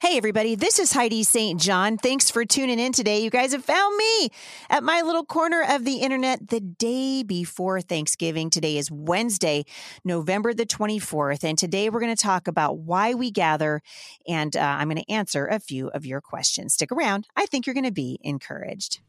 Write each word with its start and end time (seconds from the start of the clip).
Hey, 0.00 0.16
everybody, 0.16 0.54
this 0.54 0.78
is 0.78 0.92
Heidi 0.92 1.24
St. 1.24 1.60
John. 1.60 1.98
Thanks 1.98 2.30
for 2.30 2.44
tuning 2.44 2.78
in 2.78 2.92
today. 2.92 3.18
You 3.18 3.30
guys 3.30 3.50
have 3.50 3.64
found 3.64 3.96
me 3.96 4.30
at 4.70 4.84
my 4.84 5.02
little 5.02 5.24
corner 5.24 5.64
of 5.68 5.84
the 5.84 5.96
internet 5.96 6.50
the 6.50 6.60
day 6.60 7.24
before 7.24 7.80
Thanksgiving. 7.80 8.48
Today 8.48 8.78
is 8.78 8.92
Wednesday, 8.92 9.64
November 10.04 10.54
the 10.54 10.66
24th. 10.66 11.42
And 11.42 11.58
today 11.58 11.90
we're 11.90 11.98
going 11.98 12.14
to 12.14 12.22
talk 12.22 12.46
about 12.46 12.78
why 12.78 13.12
we 13.14 13.32
gather. 13.32 13.82
And 14.28 14.56
uh, 14.56 14.60
I'm 14.60 14.88
going 14.88 15.02
to 15.02 15.12
answer 15.12 15.46
a 15.46 15.58
few 15.58 15.88
of 15.88 16.06
your 16.06 16.20
questions. 16.20 16.74
Stick 16.74 16.92
around. 16.92 17.26
I 17.34 17.46
think 17.46 17.66
you're 17.66 17.74
going 17.74 17.82
to 17.82 17.90
be 17.90 18.20
encouraged. 18.22 19.00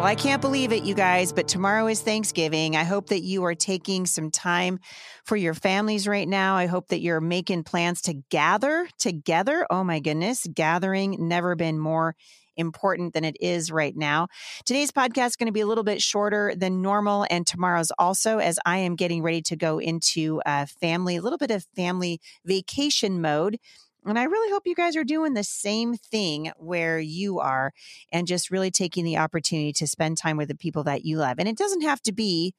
Well, 0.00 0.08
I 0.08 0.14
can't 0.14 0.40
believe 0.40 0.72
it, 0.72 0.84
you 0.84 0.94
guys, 0.94 1.30
but 1.30 1.46
tomorrow 1.46 1.86
is 1.86 2.00
Thanksgiving. 2.00 2.74
I 2.74 2.84
hope 2.84 3.08
that 3.08 3.22
you 3.22 3.44
are 3.44 3.54
taking 3.54 4.06
some 4.06 4.30
time 4.30 4.80
for 5.26 5.36
your 5.36 5.52
families 5.52 6.08
right 6.08 6.26
now. 6.26 6.56
I 6.56 6.64
hope 6.64 6.88
that 6.88 7.02
you're 7.02 7.20
making 7.20 7.64
plans 7.64 8.00
to 8.02 8.14
gather 8.30 8.88
together. 8.98 9.66
Oh 9.68 9.84
my 9.84 10.00
goodness, 10.00 10.46
gathering 10.54 11.28
never 11.28 11.54
been 11.54 11.78
more 11.78 12.16
important 12.56 13.12
than 13.12 13.24
it 13.24 13.36
is 13.42 13.70
right 13.70 13.94
now. 13.94 14.28
Today's 14.64 14.90
podcast 14.90 15.26
is 15.26 15.36
going 15.36 15.48
to 15.48 15.52
be 15.52 15.60
a 15.60 15.66
little 15.66 15.84
bit 15.84 16.00
shorter 16.00 16.54
than 16.56 16.80
normal, 16.80 17.26
and 17.28 17.46
tomorrow's 17.46 17.92
also, 17.98 18.38
as 18.38 18.58
I 18.64 18.78
am 18.78 18.96
getting 18.96 19.22
ready 19.22 19.42
to 19.42 19.56
go 19.56 19.78
into 19.78 20.40
a 20.46 20.66
family, 20.66 21.16
a 21.16 21.20
little 21.20 21.36
bit 21.36 21.50
of 21.50 21.66
family 21.76 22.22
vacation 22.46 23.20
mode. 23.20 23.58
And 24.06 24.18
I 24.18 24.24
really 24.24 24.50
hope 24.50 24.66
you 24.66 24.74
guys 24.74 24.96
are 24.96 25.04
doing 25.04 25.34
the 25.34 25.44
same 25.44 25.94
thing 25.94 26.52
where 26.56 26.98
you 26.98 27.38
are 27.38 27.72
and 28.10 28.26
just 28.26 28.50
really 28.50 28.70
taking 28.70 29.04
the 29.04 29.18
opportunity 29.18 29.72
to 29.74 29.86
spend 29.86 30.16
time 30.16 30.36
with 30.36 30.48
the 30.48 30.54
people 30.54 30.84
that 30.84 31.04
you 31.04 31.18
love. 31.18 31.36
And 31.38 31.48
it 31.48 31.58
doesn't 31.58 31.82
have 31.82 32.00
to 32.02 32.12
be 32.12 32.54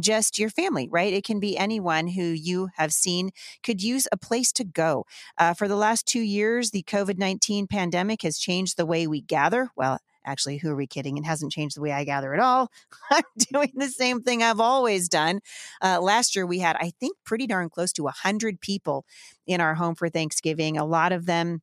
just 0.00 0.38
your 0.38 0.50
family, 0.50 0.88
right? 0.90 1.12
It 1.12 1.24
can 1.24 1.40
be 1.40 1.56
anyone 1.56 2.08
who 2.08 2.22
you 2.22 2.68
have 2.76 2.92
seen 2.92 3.30
could 3.62 3.82
use 3.82 4.06
a 4.12 4.16
place 4.16 4.52
to 4.52 4.64
go. 4.64 5.04
Uh, 5.36 5.54
for 5.54 5.68
the 5.68 5.76
last 5.76 6.06
two 6.06 6.20
years, 6.20 6.70
the 6.70 6.82
COVID 6.84 7.18
19 7.18 7.66
pandemic 7.66 8.22
has 8.22 8.38
changed 8.38 8.76
the 8.76 8.86
way 8.86 9.06
we 9.06 9.20
gather. 9.20 9.70
Well, 9.76 9.98
actually, 10.24 10.58
who 10.58 10.70
are 10.70 10.76
we 10.76 10.86
kidding? 10.86 11.16
It 11.16 11.24
hasn't 11.24 11.52
changed 11.52 11.76
the 11.76 11.80
way 11.80 11.92
I 11.92 12.04
gather 12.04 12.34
at 12.34 12.40
all. 12.40 12.70
I'm 13.10 13.22
doing 13.52 13.72
the 13.74 13.88
same 13.88 14.22
thing 14.22 14.42
I've 14.42 14.60
always 14.60 15.08
done. 15.08 15.40
Uh, 15.82 16.00
last 16.00 16.36
year, 16.36 16.46
we 16.46 16.58
had, 16.58 16.76
I 16.76 16.92
think, 17.00 17.16
pretty 17.24 17.46
darn 17.46 17.68
close 17.70 17.92
to 17.94 18.04
100 18.04 18.60
people 18.60 19.04
in 19.46 19.60
our 19.60 19.74
home 19.74 19.94
for 19.94 20.08
Thanksgiving. 20.08 20.76
A 20.76 20.84
lot 20.84 21.12
of 21.12 21.26
them 21.26 21.62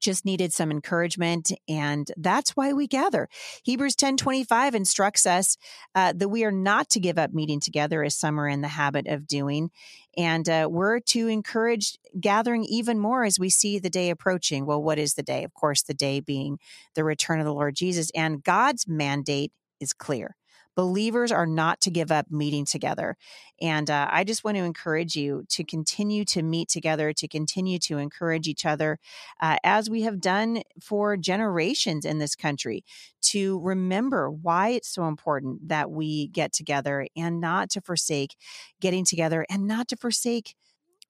just 0.00 0.24
needed 0.24 0.52
some 0.52 0.70
encouragement 0.70 1.52
and 1.68 2.10
that's 2.16 2.50
why 2.50 2.72
we 2.72 2.86
gather. 2.86 3.28
Hebrews 3.64 3.96
10 3.96 4.16
25 4.16 4.74
instructs 4.74 5.26
us 5.26 5.56
uh, 5.94 6.12
that 6.16 6.28
we 6.28 6.44
are 6.44 6.52
not 6.52 6.88
to 6.90 7.00
give 7.00 7.18
up 7.18 7.32
meeting 7.32 7.60
together 7.60 8.02
as 8.02 8.16
some 8.16 8.38
are 8.40 8.48
in 8.48 8.60
the 8.60 8.68
habit 8.68 9.06
of 9.06 9.26
doing 9.26 9.70
and 10.16 10.48
uh, 10.48 10.68
we're 10.70 11.00
to 11.00 11.28
encourage 11.28 11.96
gathering 12.20 12.64
even 12.64 12.98
more 12.98 13.24
as 13.24 13.38
we 13.38 13.48
see 13.48 13.78
the 13.78 13.88
day 13.88 14.10
approaching. 14.10 14.66
Well 14.66 14.82
what 14.82 14.98
is 14.98 15.14
the 15.14 15.22
day? 15.22 15.44
Of 15.44 15.54
course 15.54 15.82
the 15.82 15.94
day 15.94 16.20
being 16.20 16.58
the 16.94 17.04
return 17.04 17.40
of 17.40 17.46
the 17.46 17.52
lord 17.52 17.74
jesus 17.74 18.10
and 18.14 18.42
god's 18.42 18.86
mandate 18.86 19.52
is 19.80 19.92
clear 19.92 20.36
believers 20.74 21.30
are 21.30 21.46
not 21.46 21.80
to 21.82 21.90
give 21.90 22.10
up 22.10 22.30
meeting 22.30 22.64
together. 22.64 23.16
And 23.60 23.90
uh, 23.90 24.08
I 24.10 24.24
just 24.24 24.42
want 24.42 24.56
to 24.56 24.64
encourage 24.64 25.14
you 25.14 25.44
to 25.50 25.64
continue 25.64 26.24
to 26.26 26.42
meet 26.42 26.68
together, 26.68 27.12
to 27.12 27.28
continue 27.28 27.78
to 27.80 27.98
encourage 27.98 28.48
each 28.48 28.66
other, 28.66 28.98
uh, 29.40 29.56
as 29.62 29.88
we 29.88 30.02
have 30.02 30.20
done 30.20 30.62
for 30.80 31.16
generations 31.16 32.04
in 32.04 32.18
this 32.18 32.34
country, 32.34 32.84
to 33.22 33.60
remember 33.60 34.30
why 34.30 34.70
it's 34.70 34.88
so 34.88 35.06
important 35.06 35.68
that 35.68 35.90
we 35.90 36.28
get 36.28 36.52
together 36.52 37.06
and 37.16 37.40
not 37.40 37.70
to 37.70 37.80
forsake 37.80 38.36
getting 38.80 39.04
together 39.04 39.46
and 39.50 39.66
not 39.66 39.88
to 39.88 39.96
forsake 39.96 40.54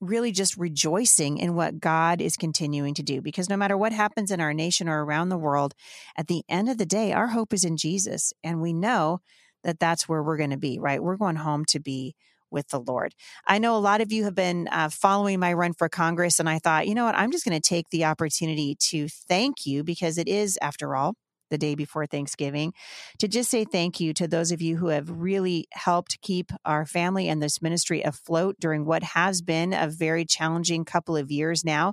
really 0.00 0.32
just 0.32 0.56
rejoicing 0.56 1.38
in 1.38 1.54
what 1.54 1.78
God 1.78 2.20
is 2.20 2.36
continuing 2.36 2.92
to 2.94 3.04
do. 3.04 3.22
Because 3.22 3.48
no 3.48 3.56
matter 3.56 3.78
what 3.78 3.92
happens 3.92 4.32
in 4.32 4.40
our 4.40 4.52
nation 4.52 4.88
or 4.88 5.04
around 5.04 5.28
the 5.28 5.38
world, 5.38 5.74
at 6.16 6.26
the 6.26 6.42
end 6.48 6.68
of 6.68 6.76
the 6.76 6.84
day, 6.84 7.12
our 7.12 7.28
hope 7.28 7.54
is 7.54 7.64
in 7.64 7.76
Jesus. 7.76 8.32
And 8.42 8.60
we 8.60 8.72
know 8.72 9.20
that 9.64 9.78
that's 9.78 10.08
where 10.08 10.22
we're 10.22 10.36
going 10.36 10.50
to 10.50 10.56
be, 10.56 10.78
right? 10.78 11.02
We're 11.02 11.16
going 11.16 11.36
home 11.36 11.64
to 11.66 11.80
be 11.80 12.14
with 12.50 12.68
the 12.68 12.80
Lord. 12.80 13.14
I 13.46 13.58
know 13.58 13.76
a 13.76 13.78
lot 13.78 14.00
of 14.00 14.12
you 14.12 14.24
have 14.24 14.34
been 14.34 14.68
uh, 14.70 14.90
following 14.90 15.40
my 15.40 15.52
run 15.54 15.72
for 15.72 15.88
Congress, 15.88 16.38
and 16.38 16.48
I 16.48 16.58
thought, 16.58 16.86
you 16.86 16.94
know 16.94 17.06
what, 17.06 17.16
I'm 17.16 17.32
just 17.32 17.44
going 17.44 17.58
to 17.58 17.66
take 17.68 17.88
the 17.90 18.04
opportunity 18.04 18.76
to 18.90 19.08
thank 19.08 19.64
you 19.64 19.82
because 19.82 20.18
it 20.18 20.28
is, 20.28 20.58
after 20.60 20.94
all, 20.94 21.14
the 21.50 21.58
day 21.58 21.74
before 21.74 22.06
Thanksgiving, 22.06 22.72
to 23.18 23.28
just 23.28 23.50
say 23.50 23.64
thank 23.64 24.00
you 24.00 24.12
to 24.14 24.26
those 24.26 24.52
of 24.52 24.62
you 24.62 24.76
who 24.78 24.88
have 24.88 25.10
really 25.10 25.66
helped 25.72 26.20
keep 26.22 26.50
our 26.64 26.86
family 26.86 27.28
and 27.28 27.42
this 27.42 27.60
ministry 27.60 28.02
afloat 28.02 28.56
during 28.58 28.84
what 28.84 29.02
has 29.02 29.42
been 29.42 29.72
a 29.74 29.86
very 29.86 30.24
challenging 30.24 30.84
couple 30.84 31.16
of 31.16 31.30
years 31.30 31.62
now. 31.64 31.92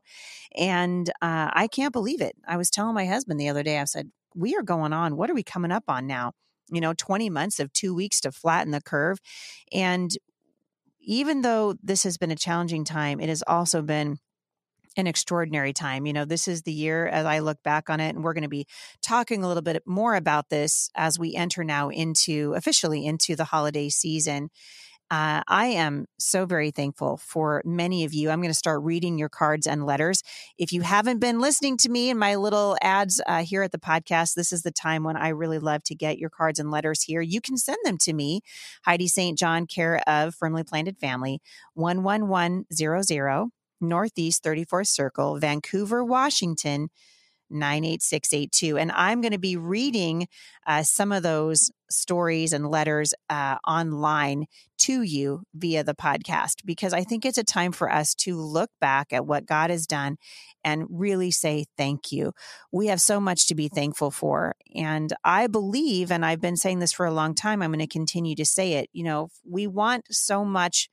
And 0.55 1.09
uh, 1.21 1.51
I 1.53 1.67
can't 1.67 1.93
believe 1.93 2.21
it. 2.21 2.35
I 2.47 2.57
was 2.57 2.69
telling 2.69 2.95
my 2.95 3.05
husband 3.05 3.39
the 3.39 3.49
other 3.49 3.63
day, 3.63 3.79
I 3.79 3.83
said, 3.83 4.09
we 4.33 4.55
are 4.55 4.63
going 4.63 4.93
on. 4.93 5.17
What 5.17 5.29
are 5.29 5.35
we 5.35 5.43
coming 5.43 5.71
up 5.71 5.83
on 5.89 6.07
now? 6.07 6.31
You 6.71 6.81
know 6.81 6.93
20 6.93 7.29
months 7.29 7.59
of 7.59 7.71
two 7.73 7.93
weeks 7.93 8.21
to 8.21 8.31
flatten 8.31 8.71
the 8.71 8.81
curve 8.81 9.19
and 9.71 10.11
even 11.01 11.41
though 11.41 11.75
this 11.81 12.03
has 12.03 12.17
been 12.17 12.31
a 12.31 12.35
challenging 12.35 12.83
time 12.83 13.19
it 13.19 13.29
has 13.29 13.43
also 13.47 13.81
been 13.81 14.19
an 14.97 15.07
extraordinary 15.07 15.73
time. 15.73 16.05
You 16.05 16.13
know, 16.13 16.25
this 16.25 16.47
is 16.47 16.63
the 16.63 16.73
year 16.73 17.07
as 17.07 17.25
I 17.25 17.39
look 17.39 17.61
back 17.63 17.89
on 17.89 17.99
it, 17.99 18.15
and 18.15 18.23
we're 18.23 18.33
going 18.33 18.43
to 18.43 18.49
be 18.49 18.67
talking 19.01 19.43
a 19.43 19.47
little 19.47 19.63
bit 19.63 19.81
more 19.85 20.15
about 20.15 20.49
this 20.49 20.89
as 20.95 21.17
we 21.17 21.35
enter 21.35 21.63
now 21.63 21.89
into 21.89 22.53
officially 22.55 23.05
into 23.05 23.35
the 23.35 23.45
holiday 23.45 23.89
season. 23.89 24.49
Uh, 25.11 25.41
I 25.47 25.67
am 25.67 26.05
so 26.19 26.45
very 26.45 26.69
thankful 26.69 27.17
for 27.17 27.63
many 27.65 28.03
of 28.05 28.13
you. 28.13 28.29
I'm 28.29 28.41
going 28.41 28.51
to 28.51 28.57
start 28.57 28.83
reading 28.83 29.17
your 29.17 29.29
cards 29.29 29.65
and 29.65 29.85
letters. 29.85 30.21
If 30.59 30.71
you 30.71 30.81
haven't 30.81 31.17
been 31.19 31.39
listening 31.39 31.77
to 31.77 31.89
me 31.89 32.11
and 32.11 32.19
my 32.19 32.35
little 32.35 32.77
ads 32.81 33.19
uh, 33.25 33.43
here 33.43 33.63
at 33.63 33.71
the 33.71 33.79
podcast, 33.79 34.35
this 34.35 34.53
is 34.53 34.61
the 34.61 34.71
time 34.71 35.03
when 35.03 35.17
I 35.17 35.29
really 35.29 35.57
love 35.57 35.83
to 35.85 35.95
get 35.95 36.19
your 36.19 36.29
cards 36.29 36.59
and 36.59 36.69
letters 36.69 37.01
here. 37.01 37.21
You 37.21 37.41
can 37.41 37.57
send 37.57 37.79
them 37.83 37.97
to 37.99 38.13
me, 38.13 38.41
Heidi 38.85 39.07
St. 39.07 39.37
John, 39.37 39.65
care 39.65 40.01
of 40.05 40.35
Firmly 40.35 40.63
Planted 40.63 40.97
Family, 40.97 41.41
11100 41.75 43.49
Northeast 43.81 44.43
34th 44.43 44.87
Circle, 44.87 45.39
Vancouver, 45.39 46.03
Washington. 46.03 46.89
98682. 47.49 48.77
And 48.77 48.91
I'm 48.91 49.21
going 49.21 49.31
to 49.31 49.39
be 49.39 49.57
reading 49.57 50.27
uh, 50.65 50.83
some 50.83 51.11
of 51.11 51.23
those 51.23 51.71
stories 51.89 52.53
and 52.53 52.69
letters 52.69 53.13
uh, 53.29 53.57
online 53.67 54.45
to 54.77 55.01
you 55.01 55.41
via 55.53 55.83
the 55.83 55.95
podcast 55.95 56.65
because 56.65 56.93
I 56.93 57.03
think 57.03 57.25
it's 57.25 57.37
a 57.37 57.43
time 57.43 57.71
for 57.71 57.91
us 57.91 58.13
to 58.15 58.39
look 58.39 58.69
back 58.79 59.11
at 59.11 59.25
what 59.25 59.45
God 59.45 59.69
has 59.69 59.87
done 59.87 60.17
and 60.63 60.85
really 60.89 61.31
say 61.31 61.65
thank 61.77 62.11
you. 62.11 62.33
We 62.71 62.87
have 62.87 63.01
so 63.01 63.19
much 63.19 63.47
to 63.47 63.55
be 63.55 63.67
thankful 63.67 64.11
for. 64.11 64.55
And 64.75 65.13
I 65.23 65.47
believe, 65.47 66.11
and 66.11 66.25
I've 66.25 66.41
been 66.41 66.57
saying 66.57 66.79
this 66.79 66.93
for 66.93 67.05
a 67.05 67.13
long 67.13 67.33
time, 67.33 67.61
I'm 67.61 67.71
going 67.71 67.79
to 67.79 67.87
continue 67.87 68.35
to 68.35 68.45
say 68.45 68.73
it. 68.73 68.89
You 68.93 69.03
know, 69.03 69.29
we 69.45 69.67
want 69.67 70.05
so 70.11 70.45
much 70.45 70.89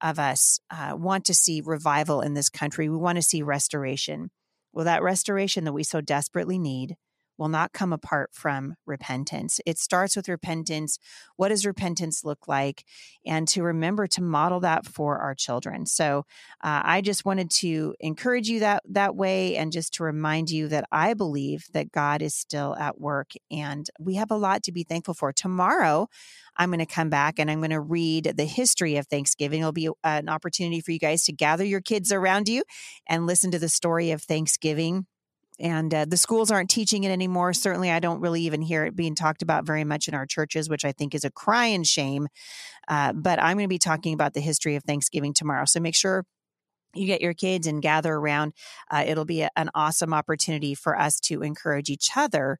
of 0.00 0.18
us 0.18 0.58
uh, 0.70 0.94
want 0.94 1.24
to 1.26 1.34
see 1.34 1.62
revival 1.64 2.20
in 2.20 2.34
this 2.34 2.48
country. 2.48 2.88
We 2.88 2.96
want 2.96 3.16
to 3.16 3.22
see 3.22 3.42
restoration. 3.42 4.30
Well, 4.76 4.84
that 4.84 5.02
restoration 5.02 5.64
that 5.64 5.72
we 5.72 5.84
so 5.84 6.02
desperately 6.02 6.58
need 6.58 6.98
will 7.38 7.48
not 7.48 7.72
come 7.72 7.92
apart 7.92 8.30
from 8.32 8.74
repentance. 8.86 9.60
It 9.66 9.78
starts 9.78 10.16
with 10.16 10.28
repentance. 10.28 10.98
What 11.36 11.48
does 11.48 11.66
repentance 11.66 12.24
look 12.24 12.48
like? 12.48 12.84
And 13.24 13.46
to 13.48 13.62
remember 13.62 14.06
to 14.08 14.22
model 14.22 14.60
that 14.60 14.86
for 14.86 15.18
our 15.18 15.34
children. 15.34 15.86
So 15.86 16.24
uh, 16.62 16.82
I 16.84 17.00
just 17.00 17.24
wanted 17.24 17.50
to 17.52 17.94
encourage 18.00 18.48
you 18.48 18.60
that 18.60 18.82
that 18.88 19.16
way, 19.16 19.56
and 19.56 19.72
just 19.72 19.94
to 19.94 20.04
remind 20.04 20.50
you 20.50 20.68
that 20.68 20.86
I 20.90 21.14
believe 21.14 21.66
that 21.72 21.92
God 21.92 22.22
is 22.22 22.34
still 22.34 22.76
at 22.76 23.00
work, 23.00 23.32
and 23.50 23.88
we 23.98 24.14
have 24.14 24.30
a 24.30 24.36
lot 24.36 24.62
to 24.64 24.72
be 24.72 24.84
thankful 24.84 25.14
for. 25.14 25.32
Tomorrow, 25.32 26.08
I'm 26.56 26.70
going 26.70 26.78
to 26.78 26.86
come 26.86 27.10
back 27.10 27.38
and 27.38 27.50
I'm 27.50 27.58
going 27.58 27.70
to 27.70 27.80
read 27.80 28.32
the 28.36 28.44
history 28.44 28.96
of 28.96 29.06
Thanksgiving. 29.06 29.60
It'll 29.60 29.72
be 29.72 29.90
an 30.04 30.28
opportunity 30.28 30.80
for 30.80 30.92
you 30.92 30.98
guys 30.98 31.24
to 31.24 31.32
gather 31.32 31.64
your 31.64 31.80
kids 31.80 32.12
around 32.12 32.48
you 32.48 32.62
and 33.06 33.26
listen 33.26 33.50
to 33.50 33.58
the 33.58 33.68
story 33.68 34.10
of 34.10 34.22
Thanksgiving 34.22 35.06
and 35.58 35.92
uh, 35.94 36.04
the 36.04 36.16
schools 36.16 36.50
aren't 36.50 36.70
teaching 36.70 37.04
it 37.04 37.10
anymore. 37.10 37.52
Certainly, 37.52 37.90
I 37.90 38.00
don't 38.00 38.20
really 38.20 38.42
even 38.42 38.62
hear 38.62 38.84
it 38.84 38.94
being 38.94 39.14
talked 39.14 39.42
about 39.42 39.64
very 39.64 39.84
much 39.84 40.08
in 40.08 40.14
our 40.14 40.26
churches, 40.26 40.68
which 40.68 40.84
I 40.84 40.92
think 40.92 41.14
is 41.14 41.24
a 41.24 41.30
crying 41.30 41.82
shame. 41.82 42.28
Uh, 42.88 43.12
but 43.12 43.40
I'm 43.40 43.56
going 43.56 43.64
to 43.64 43.68
be 43.68 43.78
talking 43.78 44.14
about 44.14 44.34
the 44.34 44.40
history 44.40 44.76
of 44.76 44.84
Thanksgiving 44.84 45.32
tomorrow. 45.32 45.64
So 45.64 45.80
make 45.80 45.94
sure 45.94 46.24
you 46.94 47.06
get 47.06 47.20
your 47.20 47.34
kids 47.34 47.66
and 47.66 47.82
gather 47.82 48.14
around. 48.14 48.52
Uh, 48.90 49.04
it'll 49.06 49.24
be 49.24 49.42
a, 49.42 49.50
an 49.56 49.70
awesome 49.74 50.14
opportunity 50.14 50.74
for 50.74 50.98
us 50.98 51.20
to 51.20 51.42
encourage 51.42 51.90
each 51.90 52.10
other 52.16 52.58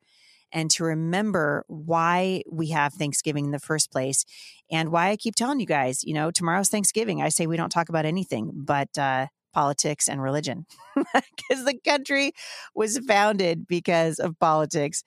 and 0.52 0.70
to 0.70 0.84
remember 0.84 1.64
why 1.68 2.42
we 2.50 2.68
have 2.68 2.94
Thanksgiving 2.94 3.46
in 3.46 3.50
the 3.50 3.58
first 3.58 3.90
place 3.90 4.24
and 4.70 4.90
why 4.90 5.10
I 5.10 5.16
keep 5.16 5.34
telling 5.34 5.60
you 5.60 5.66
guys, 5.66 6.04
you 6.04 6.14
know, 6.14 6.30
tomorrow's 6.30 6.68
Thanksgiving. 6.68 7.20
I 7.20 7.28
say 7.28 7.46
we 7.46 7.56
don't 7.56 7.70
talk 7.70 7.88
about 7.88 8.04
anything, 8.04 8.52
but 8.54 8.96
uh, 8.96 9.26
politics 9.56 10.06
and 10.08 10.22
religion 10.22 10.66
because 10.96 11.64
the 11.64 11.78
country 11.82 12.32
was 12.74 12.98
founded 12.98 13.66
because 13.66 14.18
of 14.18 14.38
politics. 14.38 15.02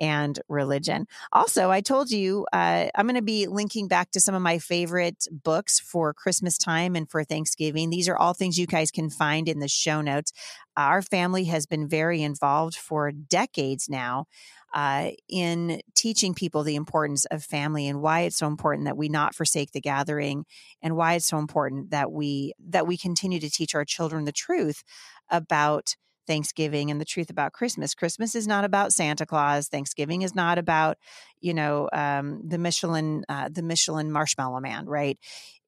and 0.00 0.40
religion. 0.48 1.06
Also, 1.30 1.70
I 1.70 1.82
told 1.82 2.10
you 2.10 2.46
uh, 2.54 2.86
I'm 2.94 3.06
going 3.06 3.16
to 3.16 3.22
be 3.36 3.46
linking 3.46 3.86
back 3.86 4.10
to 4.12 4.20
some 4.20 4.34
of 4.34 4.40
my 4.40 4.58
favorite 4.58 5.26
books 5.30 5.78
for 5.78 6.14
Christmas 6.14 6.56
time 6.56 6.96
and 6.96 7.10
for 7.10 7.22
Thanksgiving. 7.22 7.90
These 7.90 8.08
are 8.08 8.16
all 8.16 8.32
things 8.32 8.58
you 8.58 8.66
guys 8.66 8.90
can 8.90 9.10
find 9.10 9.46
in 9.46 9.58
the 9.58 9.68
show 9.68 10.00
notes. 10.00 10.32
Our 10.76 11.02
family 11.02 11.44
has 11.44 11.66
been 11.66 11.86
very 11.86 12.22
involved 12.22 12.76
for 12.76 13.12
decades 13.12 13.90
now 13.90 14.24
uh, 14.72 15.10
in 15.28 15.80
teaching 15.94 16.34
people 16.34 16.62
the 16.62 16.76
importance 16.76 17.24
of 17.26 17.42
family 17.42 17.88
and 17.88 18.00
why 18.00 18.20
it's 18.20 18.36
so 18.36 18.46
important 18.46 18.86
that 18.86 18.96
we 18.96 19.08
not 19.08 19.34
forsake 19.34 19.72
the 19.72 19.80
gathering 19.80 20.44
and 20.82 20.96
why 20.96 21.14
it's 21.14 21.26
so 21.26 21.38
important 21.38 21.90
that 21.90 22.12
we 22.12 22.54
that 22.68 22.86
we 22.86 22.96
continue 22.96 23.40
to 23.40 23.50
teach 23.50 23.74
our 23.74 23.84
children 23.84 24.24
the 24.24 24.32
truth 24.32 24.82
about 25.28 25.96
Thanksgiving 26.26 26.92
and 26.92 27.00
the 27.00 27.04
truth 27.04 27.30
about 27.30 27.52
Christmas. 27.52 27.94
Christmas 27.94 28.36
is 28.36 28.46
not 28.46 28.64
about 28.64 28.92
Santa 28.92 29.26
Claus. 29.26 29.66
Thanksgiving 29.66 30.22
is 30.22 30.32
not 30.32 30.58
about, 30.58 30.96
you 31.40 31.52
know, 31.52 31.88
um, 31.92 32.42
the 32.46 32.58
Michelin, 32.58 33.24
uh, 33.28 33.48
the 33.50 33.62
Michelin 33.62 34.12
Marshmallow 34.12 34.60
Man, 34.60 34.86
right? 34.86 35.18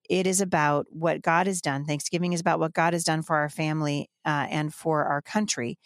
It 0.09 0.27
is 0.27 0.41
about 0.41 0.87
what 0.91 1.23
God 1.23 1.49
has 1.49 1.61
done. 1.61 1.85
Thanksgiving 1.85 2.33
is 2.33 2.41
about 2.41 2.61
what 2.61 2.75
God 2.75 2.93
has 2.93 3.03
done 3.03 3.23
for 3.23 3.37
our 3.37 3.49
family 3.49 4.09
uh, 4.25 4.47
and 4.51 4.73
for 4.73 5.05
our 5.05 5.23
country. 5.23 5.79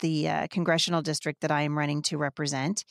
the 0.00 0.28
uh, 0.28 0.48
congressional 0.50 1.00
district 1.00 1.42
that 1.42 1.52
I 1.52 1.62
am 1.62 1.78
running 1.78 2.02
to 2.02 2.18
represent 2.18 2.84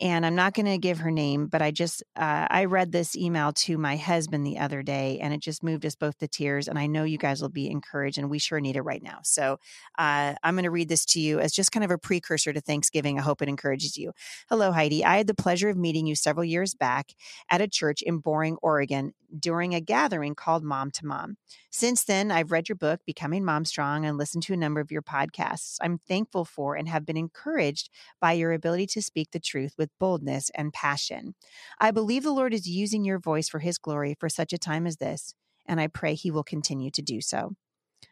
and 0.00 0.26
I'm 0.26 0.34
not 0.34 0.54
going 0.54 0.66
to 0.66 0.78
give 0.78 0.98
her 0.98 1.10
name, 1.10 1.46
but 1.46 1.62
I 1.62 1.70
just 1.70 2.02
uh, 2.16 2.46
I 2.50 2.64
read 2.64 2.92
this 2.92 3.16
email 3.16 3.52
to 3.52 3.78
my 3.78 3.96
husband 3.96 4.46
the 4.46 4.58
other 4.58 4.82
day, 4.82 5.18
and 5.20 5.32
it 5.32 5.40
just 5.40 5.62
moved 5.62 5.86
us 5.86 5.94
both 5.94 6.18
to 6.18 6.28
tears. 6.28 6.68
And 6.68 6.78
I 6.78 6.86
know 6.86 7.04
you 7.04 7.18
guys 7.18 7.40
will 7.40 7.48
be 7.48 7.70
encouraged, 7.70 8.18
and 8.18 8.28
we 8.28 8.38
sure 8.38 8.60
need 8.60 8.76
it 8.76 8.82
right 8.82 9.02
now. 9.02 9.18
So 9.22 9.58
uh, 9.98 10.34
I'm 10.42 10.54
going 10.54 10.64
to 10.64 10.70
read 10.70 10.88
this 10.88 11.04
to 11.06 11.20
you 11.20 11.38
as 11.38 11.52
just 11.52 11.72
kind 11.72 11.84
of 11.84 11.90
a 11.90 11.98
precursor 11.98 12.52
to 12.52 12.60
Thanksgiving. 12.60 13.18
I 13.18 13.22
hope 13.22 13.42
it 13.42 13.48
encourages 13.48 13.96
you. 13.96 14.12
Hello, 14.48 14.72
Heidi. 14.72 15.04
I 15.04 15.18
had 15.18 15.26
the 15.26 15.34
pleasure 15.34 15.68
of 15.68 15.76
meeting 15.76 16.06
you 16.06 16.16
several 16.16 16.44
years 16.44 16.74
back 16.74 17.12
at 17.50 17.60
a 17.60 17.68
church 17.68 18.02
in 18.02 18.18
Boring, 18.18 18.56
Oregon, 18.62 19.14
during 19.38 19.74
a 19.74 19.80
gathering 19.80 20.34
called 20.34 20.64
Mom 20.64 20.90
to 20.92 21.06
Mom. 21.06 21.36
Since 21.76 22.04
then, 22.04 22.30
I've 22.30 22.52
read 22.52 22.68
your 22.68 22.76
book, 22.76 23.00
Becoming 23.04 23.44
Mom 23.44 23.64
Strong, 23.64 24.06
and 24.06 24.16
listened 24.16 24.44
to 24.44 24.52
a 24.52 24.56
number 24.56 24.78
of 24.78 24.92
your 24.92 25.02
podcasts. 25.02 25.76
I'm 25.80 25.98
thankful 25.98 26.44
for 26.44 26.76
and 26.76 26.88
have 26.88 27.04
been 27.04 27.16
encouraged 27.16 27.90
by 28.20 28.34
your 28.34 28.52
ability 28.52 28.86
to 28.92 29.02
speak 29.02 29.32
the 29.32 29.40
truth 29.40 29.74
with 29.76 29.90
boldness 29.98 30.52
and 30.54 30.72
passion. 30.72 31.34
I 31.80 31.90
believe 31.90 32.22
the 32.22 32.30
Lord 32.30 32.54
is 32.54 32.68
using 32.68 33.04
your 33.04 33.18
voice 33.18 33.48
for 33.48 33.58
his 33.58 33.78
glory 33.78 34.14
for 34.20 34.28
such 34.28 34.52
a 34.52 34.56
time 34.56 34.86
as 34.86 34.98
this, 34.98 35.34
and 35.66 35.80
I 35.80 35.88
pray 35.88 36.14
he 36.14 36.30
will 36.30 36.44
continue 36.44 36.92
to 36.92 37.02
do 37.02 37.20
so. 37.20 37.56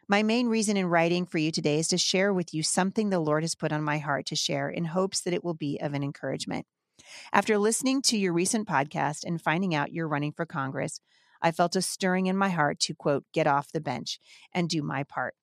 My 0.09 0.23
main 0.23 0.47
reason 0.47 0.75
in 0.75 0.87
writing 0.87 1.25
for 1.25 1.37
you 1.37 1.49
today 1.49 1.79
is 1.79 1.87
to 1.87 1.97
share 1.97 2.33
with 2.33 2.53
you 2.53 2.63
something 2.63 3.11
the 3.11 3.21
Lord 3.21 3.43
has 3.43 3.55
put 3.55 3.71
on 3.71 3.81
my 3.81 3.97
heart 3.97 4.25
to 4.25 4.35
share 4.35 4.69
in 4.69 4.83
hopes 4.83 5.21
that 5.21 5.33
it 5.33 5.41
will 5.41 5.53
be 5.53 5.79
of 5.79 5.93
an 5.93 6.03
encouragement. 6.03 6.65
After 7.31 7.57
listening 7.57 8.01
to 8.03 8.17
your 8.17 8.33
recent 8.33 8.67
podcast 8.67 9.23
and 9.23 9.41
finding 9.41 9.73
out 9.73 9.93
you're 9.93 10.09
running 10.09 10.33
for 10.33 10.45
Congress, 10.45 10.99
I 11.43 11.51
felt 11.51 11.75
a 11.75 11.81
stirring 11.81 12.25
in 12.25 12.37
my 12.37 12.49
heart 12.49 12.79
to 12.81 12.95
quote, 12.95 13.25
get 13.33 13.45
off 13.45 13.71
the 13.71 13.81
bench 13.81 14.19
and 14.53 14.69
do 14.69 14.81
my 14.81 15.03
part. 15.03 15.35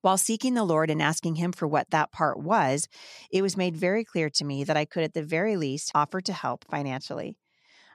While 0.00 0.16
seeking 0.16 0.54
the 0.54 0.64
Lord 0.64 0.90
and 0.90 1.02
asking 1.02 1.34
Him 1.36 1.52
for 1.52 1.68
what 1.68 1.90
that 1.90 2.10
part 2.10 2.40
was, 2.40 2.88
it 3.30 3.42
was 3.42 3.56
made 3.56 3.76
very 3.76 4.02
clear 4.02 4.30
to 4.30 4.44
me 4.44 4.64
that 4.64 4.76
I 4.76 4.86
could, 4.86 5.04
at 5.04 5.12
the 5.12 5.22
very 5.22 5.56
least, 5.56 5.92
offer 5.94 6.22
to 6.22 6.32
help 6.32 6.64
financially. 6.70 7.36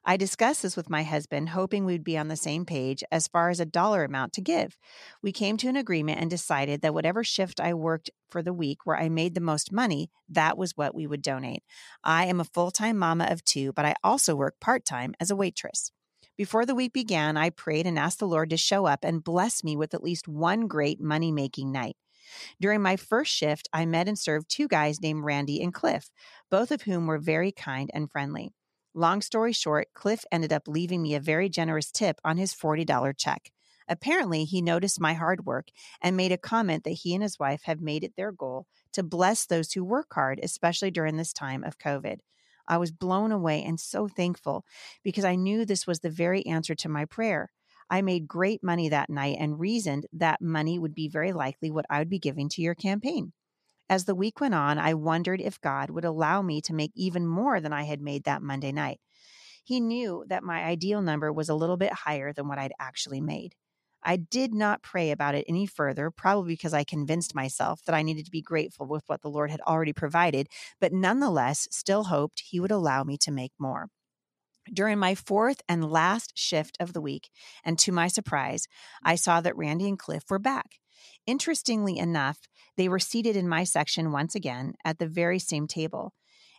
I 0.07 0.18
discussed 0.18 0.62
this 0.62 0.77
with 0.77 0.88
my 0.88 1.01
husband, 1.01 1.50
hoping 1.50 1.83
we'd 1.83 2.04
be 2.04 2.16
on 2.16 2.27
the 2.27 2.36
same 2.36 2.63
page 2.63 3.04
as 3.12 3.28
far 3.28 3.50
as 3.50 3.60
a 3.60 3.66
dollar 3.66 4.04
amount 4.04 4.33
to 4.33 4.42
give. 4.42 4.78
We 5.24 5.31
came 5.31 5.57
to 5.57 5.68
an 5.68 5.75
agreement 5.75 6.21
and 6.21 6.30
decided 6.30 6.81
that 6.81 6.94
whatever 6.94 7.24
shift 7.24 7.60
I 7.60 7.74
worked 7.74 8.12
for 8.30 8.44
the 8.44 8.54
week 8.54 8.86
where 8.86 8.98
I 8.98 9.10
made 9.10 9.33
the 9.33 9.42
most 9.42 9.71
money, 9.71 10.12
that 10.30 10.60
was 10.60 10.78
what 10.78 10.94
we 10.94 11.07
would 11.07 11.24
donate. 11.24 11.63
I 12.04 12.25
am 12.25 12.39
a 12.39 12.45
full 12.45 12.69
time 12.69 13.00
mama 13.00 13.25
of 13.31 13.44
two, 13.44 13.74
but 13.74 13.83
I 13.83 13.95
also 14.04 14.36
work 14.36 14.60
part 14.62 14.86
time 14.86 15.16
as 15.19 15.31
a 15.31 15.36
waitress. 15.36 15.92
Before 16.38 16.66
the 16.66 16.76
week 16.76 16.92
began, 16.92 17.38
I 17.38 17.50
prayed 17.50 17.88
and 17.88 17.98
asked 17.98 18.20
the 18.20 18.28
Lord 18.28 18.50
to 18.50 18.58
show 18.58 18.86
up 18.86 19.06
and 19.06 19.24
bless 19.24 19.64
me 19.64 19.78
with 19.78 19.94
at 19.94 20.04
least 20.04 20.28
one 20.28 20.68
great 20.68 21.00
money 21.00 21.32
making 21.32 21.72
night. 21.72 21.96
During 22.60 22.82
my 22.82 22.98
first 22.98 23.34
shift, 23.34 23.70
I 23.72 23.86
met 23.86 24.10
and 24.10 24.20
served 24.20 24.50
two 24.50 24.68
guys 24.68 25.02
named 25.02 25.24
Randy 25.24 25.62
and 25.62 25.74
Cliff, 25.74 26.10
both 26.50 26.72
of 26.72 26.82
whom 26.82 27.08
were 27.08 27.20
very 27.20 27.54
kind 27.54 27.90
and 27.94 28.12
friendly. 28.12 28.52
Long 28.94 29.22
story 29.22 29.54
short, 29.54 29.88
Cliff 29.94 30.26
ended 30.32 30.52
up 30.52 30.68
leaving 30.68 31.02
me 31.02 31.16
a 31.16 31.20
very 31.22 31.48
generous 31.48 31.92
tip 31.92 32.20
on 32.26 32.38
his 32.38 32.54
$40 32.54 33.18
check. 33.18 33.52
Apparently, 33.88 34.46
he 34.46 34.62
noticed 34.62 35.00
my 35.00 35.14
hard 35.14 35.46
work 35.46 35.68
and 36.02 36.18
made 36.18 36.31
a 36.31 36.38
comment 36.38 36.84
that 36.84 36.92
he 36.92 37.14
and 37.14 37.22
his 37.22 37.40
wife 37.40 37.62
have 37.64 37.81
made 37.81 38.04
it 38.04 38.14
their 38.18 38.31
goal 38.31 38.66
to 38.94 39.04
bless 39.04 39.45
those 39.45 39.71
who 39.74 39.83
work 39.83 40.07
hard, 40.14 40.40
especially 40.42 40.92
during 40.92 41.18
this 41.18 41.31
time 41.33 41.64
of 41.64 41.78
COVID. 41.78 42.19
I 42.68 42.78
was 42.78 42.92
blown 42.92 43.31
away 43.31 43.64
and 43.64 43.80
so 43.80 44.07
thankful 44.07 44.66
because 45.04 45.26
I 45.26 45.36
knew 45.36 45.66
this 45.66 45.88
was 45.88 46.00
the 46.00 46.10
very 46.10 46.45
answer 46.45 46.76
to 46.76 46.90
my 46.90 47.06
prayer. 47.06 47.52
I 47.90 48.02
made 48.02 48.28
great 48.28 48.64
money 48.64 48.90
that 48.90 49.10
night 49.10 49.38
and 49.40 49.60
reasoned 49.60 50.07
that 50.14 50.42
money 50.42 50.80
would 50.80 50.95
be 50.95 51.07
very 51.07 51.34
likely 51.34 51.69
what 51.69 51.86
I 51.90 52.00
would 52.00 52.10
be 52.10 52.19
giving 52.19 52.50
to 52.50 52.62
your 52.62 52.76
campaign. 52.76 53.34
As 53.88 54.06
the 54.06 54.16
week 54.16 54.42
went 54.42 54.56
on, 54.56 54.80
I 54.80 54.95
wondered 54.95 55.40
if 55.40 55.62
God 55.62 55.92
would 55.92 56.06
allow 56.06 56.42
me 56.42 56.62
to 56.62 56.74
make 56.74 56.92
even 56.95 57.28
more 57.28 57.62
than 57.62 57.72
I 57.72 57.84
had 57.84 58.02
made 58.02 58.24
that 58.24 58.42
Monday 58.42 58.72
night. 58.72 59.00
He 59.64 59.80
knew 59.80 60.26
that 60.28 60.44
my 60.44 60.64
ideal 60.64 61.02
number 61.02 61.31
was 61.31 61.50
a 61.50 61.56
little 61.56 61.78
bit 61.78 61.94
higher 61.94 62.34
than 62.34 62.48
what 62.48 62.57
I'd 62.57 62.74
actually 62.80 63.22
made. 63.22 63.56
I 64.06 64.18
did 64.18 64.54
not 64.54 64.83
pray 64.83 65.09
about 65.09 65.33
it 65.33 65.45
any 65.50 65.66
further, 65.66 66.12
probably 66.12 66.54
because 66.54 66.74
I 66.74 66.83
convinced 66.83 67.33
myself 67.33 67.81
that 67.85 67.95
I 67.95 68.04
needed 68.04 68.26
to 68.26 68.31
be 68.31 68.42
grateful 68.42 68.85
with 68.85 69.04
what 69.07 69.24
the 69.24 69.30
Lord 69.30 69.50
had 69.50 69.62
already 69.62 69.94
provided, 69.94 70.47
but 70.80 70.94
nonetheless 70.94 71.68
still 71.71 72.06
hoped 72.06 72.44
He 72.45 72.59
would 72.59 72.71
allow 72.71 73.04
me 73.04 73.18
to 73.18 73.31
make 73.31 73.54
more. 73.59 73.90
During 74.71 75.00
my 75.00 75.16
fourth 75.16 75.62
and 75.68 75.92
last 75.92 76.33
shift 76.35 76.78
of 76.80 76.94
the 76.94 77.02
week, 77.02 77.30
and 77.64 77.78
to 77.80 77.92
my 77.92 78.07
surprise, 78.07 78.68
I 79.04 79.16
saw 79.16 79.42
that 79.42 79.57
Randy 79.57 79.88
and 79.88 79.97
Cliff 80.00 80.24
were 80.30 80.40
back. 80.40 80.80
Interestingly 81.28 81.97
enough, 81.97 82.40
they 82.78 82.88
were 82.88 83.00
seated 83.00 83.35
in 83.35 83.50
my 83.50 83.64
section 83.64 84.12
once 84.12 84.35
again 84.35 84.74
at 84.83 85.00
the 85.00 85.07
very 85.07 85.40
same 85.40 85.68
table. 85.68 86.14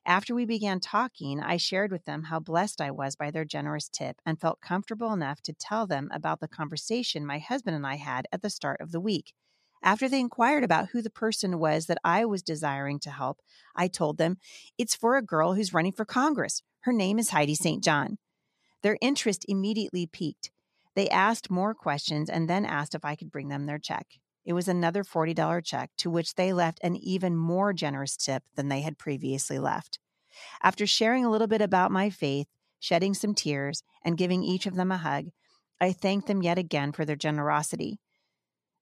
After 0.08 0.36
we 0.36 0.44
began 0.44 0.78
talking, 0.78 1.40
I 1.40 1.56
shared 1.56 1.90
with 1.90 2.04
them 2.04 2.22
how 2.22 2.38
blessed 2.38 2.80
I 2.80 2.92
was 2.92 3.16
by 3.16 3.32
their 3.32 3.44
generous 3.44 3.88
tip 3.88 4.20
and 4.24 4.40
felt 4.40 4.60
comfortable 4.60 5.12
enough 5.12 5.42
to 5.42 5.52
tell 5.52 5.84
them 5.84 6.08
about 6.12 6.38
the 6.38 6.46
conversation 6.46 7.26
my 7.26 7.40
husband 7.40 7.74
and 7.74 7.84
I 7.84 7.96
had 7.96 8.28
at 8.30 8.40
the 8.40 8.48
start 8.48 8.80
of 8.80 8.92
the 8.92 9.00
week. 9.00 9.34
After 9.82 10.08
they 10.08 10.20
inquired 10.20 10.62
about 10.62 10.90
who 10.90 11.02
the 11.02 11.10
person 11.10 11.58
was 11.58 11.86
that 11.86 11.98
I 12.04 12.24
was 12.24 12.44
desiring 12.44 13.00
to 13.00 13.10
help, 13.10 13.40
I 13.74 13.88
told 13.88 14.16
them 14.16 14.36
it's 14.78 14.94
for 14.94 15.16
a 15.16 15.22
girl 15.22 15.54
who's 15.54 15.74
running 15.74 15.92
for 15.92 16.04
Congress. 16.04 16.62
Her 16.82 16.92
name 16.92 17.18
is 17.18 17.30
Heidi 17.30 17.56
St. 17.56 17.82
John. 17.82 18.18
Their 18.84 18.98
interest 19.00 19.44
immediately 19.48 20.06
piqued. 20.06 20.52
They 20.94 21.08
asked 21.08 21.50
more 21.50 21.74
questions 21.74 22.30
and 22.30 22.48
then 22.48 22.64
asked 22.64 22.94
if 22.94 23.04
I 23.04 23.16
could 23.16 23.32
bring 23.32 23.48
them 23.48 23.66
their 23.66 23.80
check. 23.80 24.06
It 24.46 24.52
was 24.52 24.68
another 24.68 25.02
$40 25.02 25.64
check, 25.64 25.90
to 25.98 26.08
which 26.08 26.36
they 26.36 26.52
left 26.52 26.78
an 26.82 26.96
even 26.96 27.36
more 27.36 27.72
generous 27.72 28.16
tip 28.16 28.44
than 28.54 28.68
they 28.68 28.80
had 28.80 28.96
previously 28.96 29.58
left. 29.58 29.98
After 30.62 30.86
sharing 30.86 31.24
a 31.24 31.30
little 31.30 31.48
bit 31.48 31.60
about 31.60 31.90
my 31.90 32.10
faith, 32.10 32.46
shedding 32.78 33.14
some 33.14 33.34
tears, 33.34 33.82
and 34.04 34.16
giving 34.16 34.44
each 34.44 34.66
of 34.66 34.76
them 34.76 34.92
a 34.92 34.98
hug. 34.98 35.26
I 35.80 35.92
thanked 35.92 36.28
them 36.28 36.42
yet 36.42 36.58
again 36.58 36.92
for 36.92 37.04
their 37.04 37.16
generosity. 37.16 37.98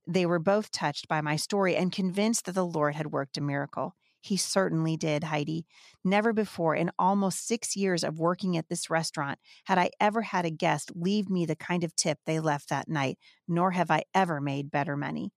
They 0.07 0.27
were 0.27 0.39
both 0.39 0.71
touched 0.71 1.09
by 1.09 1.23
my 1.23 1.37
story 1.37 1.77
and 1.77 1.91
convinced 1.91 2.45
that 2.45 2.53
the 2.53 2.67
Lord 2.67 2.95
had 2.95 3.13
worked 3.13 3.39
a 3.39 3.41
miracle. 3.41 3.95
He 4.21 4.37
certainly 4.37 4.97
did, 4.97 5.25
Heidi. 5.25 5.67
Never 6.05 6.33
before 6.33 6.75
in 6.75 6.91
almost 6.99 7.47
six 7.47 7.77
years 7.77 8.05
of 8.05 8.19
working 8.19 8.57
at 8.57 8.69
this 8.69 8.91
restaurant 8.91 9.39
had 9.65 9.79
I 9.79 9.91
ever 10.01 10.23
had 10.23 10.45
a 10.45 10.51
guest 10.51 10.93
leave 10.95 11.31
me 11.31 11.47
the 11.47 11.57
kind 11.57 11.85
of 11.85 11.97
tip 11.97 12.19
they 12.25 12.41
left 12.41 12.69
that 12.69 12.89
night, 12.89 13.19
nor 13.49 13.73
have 13.73 13.91
I 13.91 14.05
ever 14.15 14.41
made 14.41 14.71
better 14.71 14.97
money. 14.97 15.33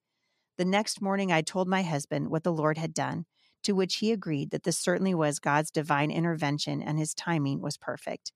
The 0.57 0.65
next 0.65 1.01
morning, 1.01 1.31
I 1.31 1.41
told 1.41 1.67
my 1.67 1.83
husband 1.83 2.29
what 2.29 2.43
the 2.43 2.51
Lord 2.51 2.77
had 2.77 2.93
done, 2.93 3.25
to 3.63 3.73
which 3.73 3.97
he 3.97 4.11
agreed 4.11 4.51
that 4.51 4.63
this 4.63 4.79
certainly 4.79 5.13
was 5.13 5.39
God's 5.39 5.69
divine 5.69 6.09
intervention 6.09 6.81
and 6.81 6.97
his 6.97 7.13
timing 7.13 7.61
was 7.61 7.77
perfect. 7.77 8.31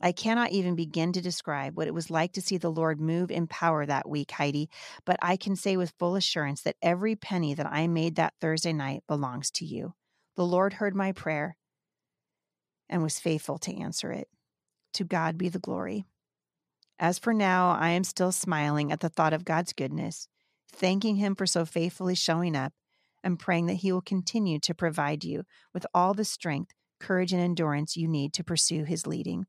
I 0.00 0.12
cannot 0.12 0.50
even 0.50 0.74
begin 0.74 1.12
to 1.12 1.20
describe 1.20 1.76
what 1.76 1.86
it 1.86 1.94
was 1.94 2.10
like 2.10 2.32
to 2.32 2.40
see 2.40 2.56
the 2.56 2.72
Lord 2.72 3.00
move 3.00 3.30
in 3.30 3.46
power 3.46 3.84
that 3.84 4.08
week, 4.08 4.30
Heidi, 4.30 4.70
but 5.04 5.18
I 5.20 5.36
can 5.36 5.54
say 5.54 5.76
with 5.76 5.92
full 5.98 6.16
assurance 6.16 6.62
that 6.62 6.76
every 6.80 7.14
penny 7.14 7.54
that 7.54 7.66
I 7.66 7.86
made 7.86 8.16
that 8.16 8.34
Thursday 8.40 8.72
night 8.72 9.04
belongs 9.06 9.50
to 9.52 9.66
you. 9.66 9.94
The 10.36 10.46
Lord 10.46 10.74
heard 10.74 10.94
my 10.96 11.12
prayer 11.12 11.56
and 12.88 13.02
was 13.02 13.20
faithful 13.20 13.58
to 13.58 13.76
answer 13.76 14.10
it. 14.10 14.28
To 14.94 15.04
God 15.04 15.36
be 15.36 15.50
the 15.50 15.58
glory. 15.58 16.06
As 16.98 17.18
for 17.18 17.32
now, 17.32 17.70
I 17.70 17.90
am 17.90 18.04
still 18.04 18.32
smiling 18.32 18.90
at 18.90 19.00
the 19.00 19.08
thought 19.08 19.32
of 19.34 19.44
God's 19.44 19.72
goodness, 19.72 20.28
thanking 20.70 21.16
Him 21.16 21.34
for 21.34 21.46
so 21.46 21.64
faithfully 21.64 22.14
showing 22.14 22.56
up, 22.56 22.72
and 23.22 23.38
praying 23.38 23.66
that 23.66 23.74
He 23.74 23.92
will 23.92 24.00
continue 24.00 24.58
to 24.60 24.74
provide 24.74 25.24
you 25.24 25.44
with 25.74 25.86
all 25.94 26.14
the 26.14 26.24
strength, 26.24 26.72
courage, 26.98 27.32
and 27.32 27.42
endurance 27.42 27.96
you 27.96 28.08
need 28.08 28.32
to 28.34 28.44
pursue 28.44 28.84
His 28.84 29.06
leading. 29.06 29.46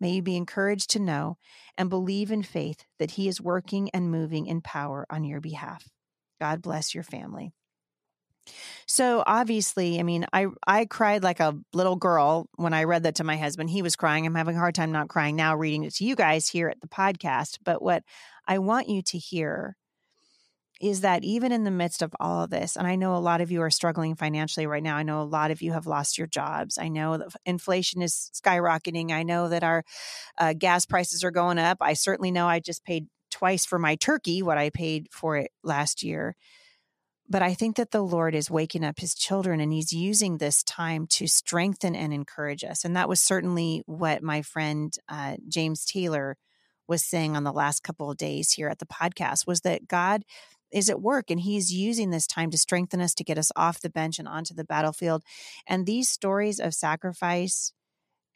May 0.00 0.10
you 0.12 0.22
be 0.22 0.36
encouraged 0.36 0.90
to 0.90 1.00
know 1.00 1.38
and 1.76 1.90
believe 1.90 2.30
in 2.30 2.42
faith 2.42 2.84
that 2.98 3.12
He 3.12 3.28
is 3.28 3.40
working 3.40 3.90
and 3.92 4.10
moving 4.10 4.46
in 4.46 4.60
power 4.60 5.06
on 5.10 5.24
your 5.24 5.40
behalf. 5.40 5.88
God 6.40 6.62
bless 6.62 6.94
your 6.94 7.04
family. 7.04 7.52
So 8.86 9.22
obviously, 9.26 10.00
I 10.00 10.02
mean, 10.02 10.26
I 10.32 10.46
I 10.66 10.86
cried 10.86 11.22
like 11.22 11.40
a 11.40 11.58
little 11.72 11.96
girl 11.96 12.48
when 12.56 12.72
I 12.72 12.84
read 12.84 13.02
that 13.02 13.16
to 13.16 13.24
my 13.24 13.36
husband. 13.36 13.70
He 13.70 13.82
was 13.82 13.96
crying. 13.96 14.24
I'm 14.24 14.34
having 14.34 14.56
a 14.56 14.60
hard 14.60 14.74
time 14.74 14.92
not 14.92 15.08
crying 15.08 15.36
now 15.36 15.56
reading 15.56 15.84
it 15.84 15.94
to 15.96 16.04
you 16.04 16.16
guys 16.16 16.48
here 16.48 16.68
at 16.68 16.80
the 16.80 16.88
podcast. 16.88 17.58
But 17.64 17.82
what 17.82 18.04
I 18.46 18.58
want 18.58 18.88
you 18.88 19.02
to 19.02 19.18
hear 19.18 19.76
is 20.80 21.00
that 21.00 21.24
even 21.24 21.50
in 21.50 21.64
the 21.64 21.70
midst 21.70 22.02
of 22.02 22.14
all 22.20 22.44
of 22.44 22.50
this, 22.50 22.76
and 22.76 22.86
I 22.86 22.94
know 22.94 23.16
a 23.16 23.18
lot 23.18 23.40
of 23.40 23.50
you 23.50 23.62
are 23.62 23.70
struggling 23.70 24.14
financially 24.14 24.66
right 24.66 24.82
now. 24.82 24.96
I 24.96 25.02
know 25.02 25.20
a 25.20 25.24
lot 25.24 25.50
of 25.50 25.60
you 25.60 25.72
have 25.72 25.86
lost 25.86 26.18
your 26.18 26.28
jobs. 26.28 26.78
I 26.78 26.88
know 26.88 27.18
that 27.18 27.28
inflation 27.44 28.00
is 28.00 28.30
skyrocketing. 28.34 29.10
I 29.10 29.24
know 29.24 29.48
that 29.48 29.64
our 29.64 29.84
uh, 30.38 30.52
gas 30.52 30.86
prices 30.86 31.24
are 31.24 31.32
going 31.32 31.58
up. 31.58 31.78
I 31.80 31.94
certainly 31.94 32.30
know 32.30 32.46
I 32.46 32.60
just 32.60 32.84
paid 32.84 33.06
twice 33.30 33.66
for 33.66 33.78
my 33.78 33.96
turkey 33.96 34.42
what 34.42 34.58
I 34.58 34.70
paid 34.70 35.08
for 35.10 35.36
it 35.36 35.50
last 35.62 36.02
year. 36.02 36.36
But 37.30 37.42
I 37.42 37.52
think 37.52 37.76
that 37.76 37.90
the 37.90 38.00
Lord 38.00 38.34
is 38.34 38.50
waking 38.50 38.84
up 38.84 39.00
his 39.00 39.14
children 39.14 39.60
and 39.60 39.70
he's 39.70 39.92
using 39.92 40.38
this 40.38 40.62
time 40.62 41.06
to 41.08 41.26
strengthen 41.26 41.94
and 41.94 42.14
encourage 42.14 42.64
us. 42.64 42.84
And 42.84 42.96
that 42.96 43.08
was 43.08 43.20
certainly 43.20 43.82
what 43.84 44.22
my 44.22 44.40
friend 44.40 44.94
uh, 45.08 45.36
James 45.46 45.84
Taylor 45.84 46.38
was 46.86 47.04
saying 47.04 47.36
on 47.36 47.44
the 47.44 47.52
last 47.52 47.82
couple 47.82 48.10
of 48.10 48.16
days 48.16 48.52
here 48.52 48.68
at 48.68 48.78
the 48.78 48.86
podcast 48.86 49.46
was 49.46 49.60
that 49.60 49.86
God 49.86 50.24
is 50.72 50.90
at 50.90 51.00
work 51.00 51.30
and 51.30 51.40
he's 51.40 51.72
using 51.72 52.10
this 52.10 52.26
time 52.26 52.50
to 52.50 52.58
strengthen 52.58 53.00
us 53.00 53.14
to 53.14 53.24
get 53.24 53.38
us 53.38 53.50
off 53.56 53.80
the 53.80 53.90
bench 53.90 54.18
and 54.18 54.28
onto 54.28 54.54
the 54.54 54.64
battlefield 54.64 55.22
and 55.66 55.86
these 55.86 56.08
stories 56.08 56.60
of 56.60 56.74
sacrifice 56.74 57.72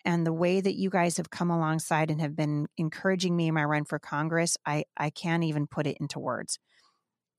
and 0.04 0.26
the 0.26 0.32
way 0.32 0.60
that 0.60 0.74
you 0.74 0.90
guys 0.90 1.16
have 1.16 1.30
come 1.30 1.50
alongside 1.50 2.10
and 2.10 2.20
have 2.20 2.34
been 2.34 2.66
encouraging 2.76 3.36
me 3.36 3.48
in 3.48 3.54
my 3.54 3.64
run 3.64 3.84
for 3.84 3.98
congress 3.98 4.56
i 4.66 4.84
i 4.96 5.10
can't 5.10 5.44
even 5.44 5.66
put 5.66 5.86
it 5.86 5.96
into 6.00 6.18
words 6.18 6.58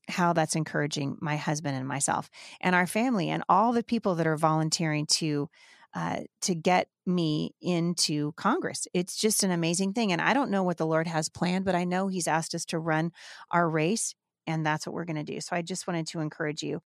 how 0.09 0.33
that's 0.33 0.55
encouraging 0.55 1.17
my 1.21 1.37
husband 1.37 1.77
and 1.77 1.87
myself 1.87 2.29
and 2.61 2.75
our 2.75 2.87
family 2.87 3.29
and 3.29 3.43
all 3.47 3.71
the 3.71 3.83
people 3.83 4.15
that 4.15 4.27
are 4.27 4.37
volunteering 4.37 5.05
to 5.05 5.49
uh, 5.95 6.21
to 6.41 6.55
get 6.55 6.87
me 7.05 7.51
into 7.61 8.31
Congress. 8.33 8.87
It's 8.93 9.15
just 9.15 9.43
an 9.43 9.51
amazing 9.51 9.93
thing. 9.93 10.11
And 10.11 10.19
I 10.19 10.33
don't 10.33 10.49
know 10.49 10.63
what 10.63 10.77
the 10.77 10.87
Lord 10.87 11.05
has 11.05 11.29
planned, 11.29 11.65
but 11.65 11.75
I 11.75 11.83
know 11.83 12.07
He's 12.07 12.27
asked 12.27 12.55
us 12.55 12.65
to 12.65 12.79
run 12.79 13.11
our 13.51 13.69
race 13.69 14.15
and 14.47 14.65
that's 14.65 14.85
what 14.85 14.93
we're 14.93 15.05
going 15.05 15.23
to 15.23 15.23
do. 15.23 15.41
So 15.41 15.55
I 15.55 15.61
just 15.61 15.87
wanted 15.87 16.07
to 16.07 16.19
encourage 16.19 16.63
you. 16.63 16.81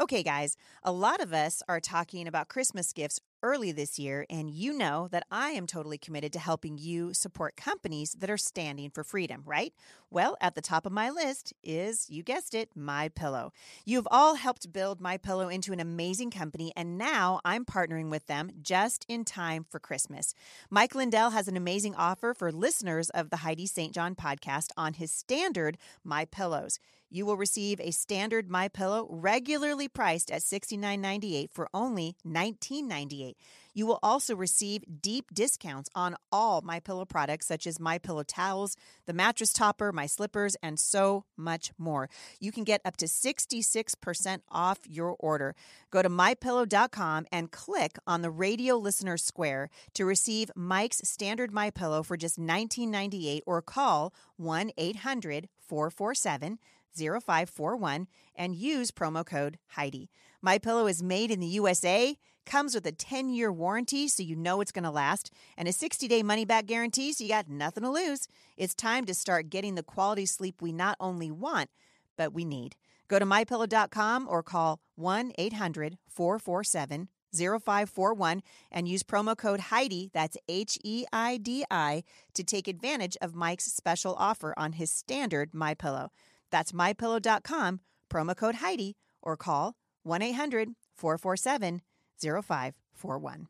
Okay, 0.00 0.22
guys, 0.22 0.56
a 0.84 0.92
lot 0.92 1.20
of 1.20 1.32
us 1.32 1.60
are 1.68 1.80
talking 1.80 2.28
about 2.28 2.48
Christmas 2.48 2.92
gifts 2.92 3.20
early 3.42 3.72
this 3.72 3.98
year, 3.98 4.26
and 4.28 4.50
you 4.50 4.72
know 4.72 5.08
that 5.10 5.26
I 5.30 5.50
am 5.50 5.66
totally 5.66 5.98
committed 5.98 6.32
to 6.32 6.38
helping 6.38 6.78
you 6.78 7.14
support 7.14 7.56
companies 7.56 8.12
that 8.18 8.30
are 8.30 8.36
standing 8.36 8.90
for 8.90 9.04
freedom, 9.04 9.42
right? 9.46 9.72
Well, 10.10 10.36
at 10.40 10.54
the 10.54 10.60
top 10.60 10.86
of 10.86 10.92
my 10.92 11.10
list 11.10 11.52
is, 11.62 12.08
you 12.08 12.22
guessed 12.22 12.54
it, 12.54 12.70
My 12.74 13.08
Pillow. 13.08 13.52
You've 13.84 14.08
all 14.10 14.36
helped 14.36 14.72
build 14.72 15.00
My 15.00 15.16
Pillow 15.16 15.48
into 15.48 15.72
an 15.72 15.80
amazing 15.80 16.30
company, 16.30 16.72
and 16.76 16.98
now 16.98 17.40
I'm 17.44 17.64
partnering 17.64 18.10
with 18.10 18.26
them 18.26 18.50
just 18.62 19.04
in 19.08 19.24
time 19.24 19.64
for 19.68 19.78
Christmas. 19.78 20.34
Mike 20.70 20.94
Lindell 20.94 21.30
has 21.30 21.48
an 21.48 21.56
amazing 21.56 21.94
offer 21.94 22.34
for 22.34 22.50
listeners 22.50 23.10
of 23.10 23.30
the 23.30 23.38
Heidi 23.38 23.66
St. 23.66 23.94
John 23.94 24.14
podcast 24.14 24.70
on 24.76 24.94
his 24.94 25.12
standard 25.12 25.78
My 26.02 26.24
Pillows. 26.24 26.78
You 27.10 27.24
will 27.24 27.38
receive 27.38 27.80
a 27.80 27.90
standard 27.90 28.50
My 28.50 28.68
Pillow 28.68 29.08
regularly 29.10 29.88
priced 29.88 30.30
at 30.30 30.42
$69.98 30.42 31.50
for 31.50 31.70
only 31.72 32.16
$19.98. 32.26 33.34
You 33.72 33.86
will 33.86 33.98
also 34.02 34.36
receive 34.36 34.84
deep 35.00 35.32
discounts 35.32 35.88
on 35.94 36.16
all 36.30 36.60
My 36.60 36.80
Pillow 36.80 37.06
products 37.06 37.46
such 37.46 37.66
as 37.66 37.80
My 37.80 37.96
Pillow 37.96 38.24
towels, 38.24 38.76
the 39.06 39.14
mattress 39.14 39.54
topper, 39.54 39.90
my 39.90 40.04
slippers, 40.06 40.54
and 40.62 40.78
so 40.78 41.24
much 41.36 41.72
more. 41.78 42.10
You 42.40 42.52
can 42.52 42.64
get 42.64 42.82
up 42.84 42.98
to 42.98 43.06
66% 43.06 44.40
off 44.50 44.80
your 44.86 45.16
order. 45.18 45.54
Go 45.90 46.02
to 46.02 46.10
mypillow.com 46.10 47.24
and 47.32 47.50
click 47.50 47.96
on 48.06 48.20
the 48.20 48.30
radio 48.30 48.76
listener 48.76 49.16
square 49.16 49.70
to 49.94 50.04
receive 50.04 50.50
Mike's 50.54 51.00
standard 51.04 51.52
My 51.52 51.70
Pillow 51.70 52.02
for 52.02 52.18
just 52.18 52.38
$19.98 52.38 53.40
or 53.46 53.62
call 53.62 54.12
1-800-447 54.40 56.58
0541 56.96 58.06
and 58.34 58.54
use 58.54 58.90
promo 58.90 59.24
code 59.24 59.58
Heidi. 59.68 60.10
My 60.40 60.58
pillow 60.58 60.86
is 60.86 61.02
made 61.02 61.30
in 61.30 61.40
the 61.40 61.46
USA, 61.46 62.16
comes 62.46 62.74
with 62.74 62.86
a 62.86 62.92
10-year 62.92 63.52
warranty 63.52 64.08
so 64.08 64.22
you 64.22 64.36
know 64.36 64.60
it's 64.60 64.72
going 64.72 64.84
to 64.84 64.90
last, 64.90 65.32
and 65.56 65.68
a 65.68 65.72
60-day 65.72 66.22
money-back 66.22 66.66
guarantee 66.66 67.12
so 67.12 67.24
you 67.24 67.30
got 67.30 67.48
nothing 67.48 67.82
to 67.82 67.90
lose. 67.90 68.28
It's 68.56 68.74
time 68.74 69.04
to 69.06 69.14
start 69.14 69.50
getting 69.50 69.74
the 69.74 69.82
quality 69.82 70.26
sleep 70.26 70.62
we 70.62 70.72
not 70.72 70.96
only 70.98 71.30
want, 71.30 71.70
but 72.16 72.32
we 72.32 72.44
need. 72.44 72.76
Go 73.08 73.18
to 73.18 73.26
mypillow.com 73.26 74.26
or 74.28 74.42
call 74.42 74.80
1-800-447 74.98 77.08
0541 77.34 78.42
and 78.70 78.88
use 78.88 79.02
promo 79.02 79.36
code 79.36 79.60
Heidi, 79.60 80.10
that's 80.14 80.38
H 80.48 80.78
E 80.82 81.04
I 81.12 81.36
D 81.36 81.64
I, 81.70 82.04
to 82.34 82.42
take 82.42 82.68
advantage 82.68 83.16
of 83.20 83.34
Mike's 83.34 83.64
special 83.64 84.14
offer 84.18 84.54
on 84.56 84.72
his 84.72 84.90
standard 84.90 85.52
My 85.52 85.74
Pillow. 85.74 86.10
That's 86.50 86.72
mypillow.com, 86.72 87.80
promo 88.10 88.36
code 88.36 88.56
Heidi, 88.56 88.96
or 89.22 89.36
call 89.36 89.74
1 90.02 90.22
800 90.22 90.70
447 90.94 91.82
0541. 92.20 93.48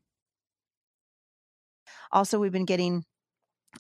Also, 2.13 2.39
we've 2.39 2.53
been 2.53 2.65
getting 2.65 3.05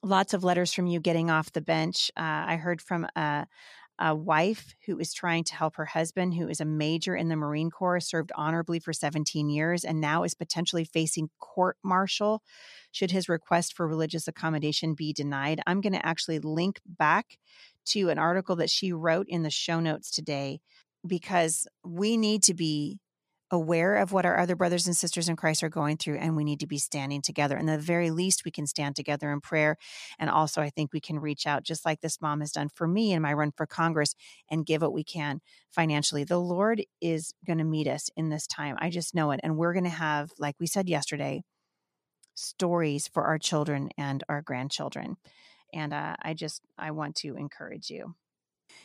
lots 0.02 0.34
of 0.34 0.44
letters 0.44 0.72
from 0.72 0.86
you 0.86 1.00
getting 1.00 1.30
off 1.30 1.52
the 1.52 1.60
bench. 1.60 2.10
Uh, 2.16 2.44
I 2.46 2.56
heard 2.56 2.80
from 2.80 3.06
a, 3.16 3.46
a 3.98 4.14
wife 4.14 4.74
who 4.86 4.98
is 4.98 5.12
trying 5.12 5.44
to 5.44 5.54
help 5.54 5.76
her 5.76 5.86
husband, 5.86 6.34
who 6.34 6.48
is 6.48 6.60
a 6.60 6.64
major 6.64 7.16
in 7.16 7.28
the 7.28 7.36
Marine 7.36 7.70
Corps, 7.70 8.00
served 8.00 8.32
honorably 8.34 8.78
for 8.78 8.92
17 8.92 9.48
years, 9.48 9.84
and 9.84 10.00
now 10.00 10.22
is 10.22 10.34
potentially 10.34 10.84
facing 10.84 11.30
court 11.38 11.76
martial 11.82 12.42
should 12.92 13.10
his 13.10 13.28
request 13.28 13.74
for 13.74 13.86
religious 13.86 14.28
accommodation 14.28 14.94
be 14.94 15.12
denied. 15.12 15.60
I'm 15.66 15.80
going 15.80 15.92
to 15.92 16.06
actually 16.06 16.38
link 16.38 16.80
back 16.86 17.38
to 17.86 18.08
an 18.08 18.18
article 18.18 18.56
that 18.56 18.70
she 18.70 18.92
wrote 18.92 19.26
in 19.28 19.42
the 19.42 19.50
show 19.50 19.80
notes 19.80 20.10
today 20.10 20.60
because 21.06 21.66
we 21.84 22.16
need 22.16 22.42
to 22.44 22.54
be 22.54 22.98
aware 23.50 23.96
of 23.96 24.12
what 24.12 24.26
our 24.26 24.38
other 24.38 24.54
brothers 24.54 24.86
and 24.86 24.96
sisters 24.96 25.28
in 25.28 25.36
Christ 25.36 25.62
are 25.62 25.68
going 25.68 25.96
through, 25.96 26.16
and 26.16 26.36
we 26.36 26.44
need 26.44 26.60
to 26.60 26.66
be 26.66 26.78
standing 26.78 27.22
together. 27.22 27.56
And 27.56 27.68
the 27.68 27.78
very 27.78 28.10
least, 28.10 28.44
we 28.44 28.50
can 28.50 28.66
stand 28.66 28.96
together 28.96 29.32
in 29.32 29.40
prayer. 29.40 29.76
And 30.18 30.28
also, 30.28 30.60
I 30.60 30.70
think 30.70 30.92
we 30.92 31.00
can 31.00 31.18
reach 31.18 31.46
out, 31.46 31.62
just 31.62 31.84
like 31.84 32.00
this 32.00 32.20
mom 32.20 32.40
has 32.40 32.52
done 32.52 32.68
for 32.74 32.86
me 32.86 33.12
in 33.12 33.22
my 33.22 33.32
run 33.32 33.52
for 33.56 33.66
Congress, 33.66 34.14
and 34.50 34.66
give 34.66 34.82
what 34.82 34.92
we 34.92 35.04
can 35.04 35.40
financially. 35.70 36.24
The 36.24 36.38
Lord 36.38 36.82
is 37.00 37.32
going 37.46 37.58
to 37.58 37.64
meet 37.64 37.88
us 37.88 38.10
in 38.16 38.28
this 38.28 38.46
time. 38.46 38.76
I 38.78 38.90
just 38.90 39.14
know 39.14 39.30
it. 39.30 39.40
And 39.42 39.56
we're 39.56 39.72
going 39.72 39.84
to 39.84 39.90
have, 39.90 40.30
like 40.38 40.56
we 40.60 40.66
said 40.66 40.88
yesterday, 40.88 41.42
stories 42.34 43.08
for 43.08 43.24
our 43.24 43.38
children 43.38 43.90
and 43.98 44.22
our 44.28 44.42
grandchildren. 44.42 45.16
And 45.72 45.92
uh, 45.92 46.16
I 46.22 46.34
just, 46.34 46.62
I 46.78 46.92
want 46.92 47.16
to 47.16 47.36
encourage 47.36 47.90
you. 47.90 48.14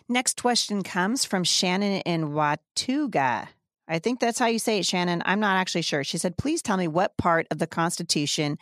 Next 0.09 0.41
question 0.41 0.83
comes 0.83 1.25
from 1.25 1.43
Shannon 1.43 2.01
in 2.01 2.33
Watauga. 2.33 3.49
I 3.87 3.99
think 3.99 4.19
that's 4.19 4.39
how 4.39 4.45
you 4.45 4.59
say 4.59 4.79
it, 4.79 4.85
Shannon. 4.85 5.21
I'm 5.25 5.41
not 5.41 5.57
actually 5.57 5.81
sure. 5.81 6.03
She 6.03 6.17
said, 6.17 6.37
please 6.37 6.61
tell 6.61 6.77
me 6.77 6.87
what 6.87 7.17
part 7.17 7.47
of 7.51 7.59
the 7.59 7.67
Constitution 7.67 8.57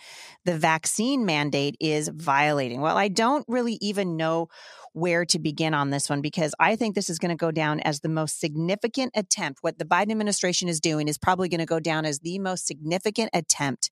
the 0.45 0.57
vaccine 0.57 1.25
mandate 1.25 1.75
is 1.79 2.09
violating. 2.09 2.81
Well, 2.81 2.97
I 2.97 3.07
don't 3.07 3.45
really 3.47 3.77
even 3.81 4.17
know 4.17 4.47
where 4.93 5.23
to 5.25 5.39
begin 5.39 5.73
on 5.73 5.91
this 5.91 6.09
one 6.09 6.21
because 6.21 6.53
I 6.59 6.75
think 6.75 6.95
this 6.95 7.09
is 7.09 7.19
going 7.19 7.29
to 7.29 7.35
go 7.35 7.51
down 7.51 7.79
as 7.81 7.99
the 7.99 8.09
most 8.09 8.39
significant 8.39 9.11
attempt. 9.15 9.59
What 9.61 9.77
the 9.77 9.85
Biden 9.85 10.11
administration 10.11 10.67
is 10.67 10.79
doing 10.79 11.07
is 11.07 11.17
probably 11.17 11.49
going 11.49 11.59
to 11.59 11.65
go 11.65 11.79
down 11.79 12.03
as 12.03 12.19
the 12.19 12.39
most 12.39 12.65
significant 12.65 13.29
attempt 13.33 13.91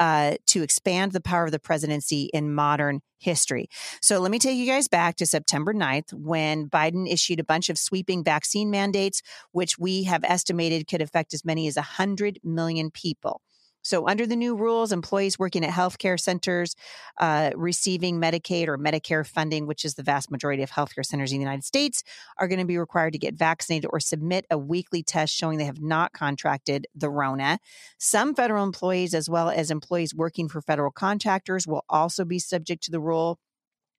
uh, 0.00 0.36
to 0.46 0.62
expand 0.62 1.12
the 1.12 1.20
power 1.20 1.44
of 1.44 1.52
the 1.52 1.58
presidency 1.58 2.30
in 2.32 2.52
modern 2.52 3.02
history. 3.18 3.68
So 4.00 4.18
let 4.18 4.30
me 4.30 4.38
take 4.38 4.56
you 4.56 4.66
guys 4.66 4.88
back 4.88 5.16
to 5.16 5.26
September 5.26 5.74
9th 5.74 6.14
when 6.14 6.70
Biden 6.70 7.06
issued 7.06 7.38
a 7.38 7.44
bunch 7.44 7.68
of 7.68 7.78
sweeping 7.78 8.24
vaccine 8.24 8.70
mandates, 8.70 9.20
which 9.52 9.78
we 9.78 10.04
have 10.04 10.24
estimated 10.24 10.88
could 10.88 11.02
affect 11.02 11.34
as 11.34 11.44
many 11.44 11.68
as 11.68 11.76
100 11.76 12.40
million 12.42 12.90
people. 12.90 13.42
So, 13.82 14.06
under 14.06 14.26
the 14.26 14.36
new 14.36 14.56
rules, 14.56 14.92
employees 14.92 15.38
working 15.38 15.64
at 15.64 15.72
healthcare 15.72 16.18
centers 16.18 16.76
uh, 17.18 17.50
receiving 17.54 18.20
Medicaid 18.20 18.68
or 18.68 18.78
Medicare 18.78 19.26
funding, 19.26 19.66
which 19.66 19.84
is 19.84 19.94
the 19.94 20.02
vast 20.02 20.30
majority 20.30 20.62
of 20.62 20.70
healthcare 20.70 21.04
centers 21.04 21.32
in 21.32 21.38
the 21.38 21.44
United 21.44 21.64
States, 21.64 22.02
are 22.38 22.48
going 22.48 22.58
to 22.58 22.66
be 22.66 22.78
required 22.78 23.12
to 23.12 23.18
get 23.18 23.34
vaccinated 23.34 23.88
or 23.92 24.00
submit 24.00 24.46
a 24.50 24.58
weekly 24.58 25.02
test 25.02 25.34
showing 25.34 25.58
they 25.58 25.64
have 25.64 25.80
not 25.80 26.12
contracted 26.12 26.86
the 26.94 27.10
Rona. 27.10 27.58
Some 27.98 28.34
federal 28.34 28.64
employees, 28.64 29.14
as 29.14 29.28
well 29.28 29.48
as 29.48 29.70
employees 29.70 30.14
working 30.14 30.48
for 30.48 30.60
federal 30.60 30.90
contractors, 30.90 31.66
will 31.66 31.84
also 31.88 32.24
be 32.24 32.38
subject 32.38 32.82
to 32.84 32.90
the 32.90 33.00
rule. 33.00 33.38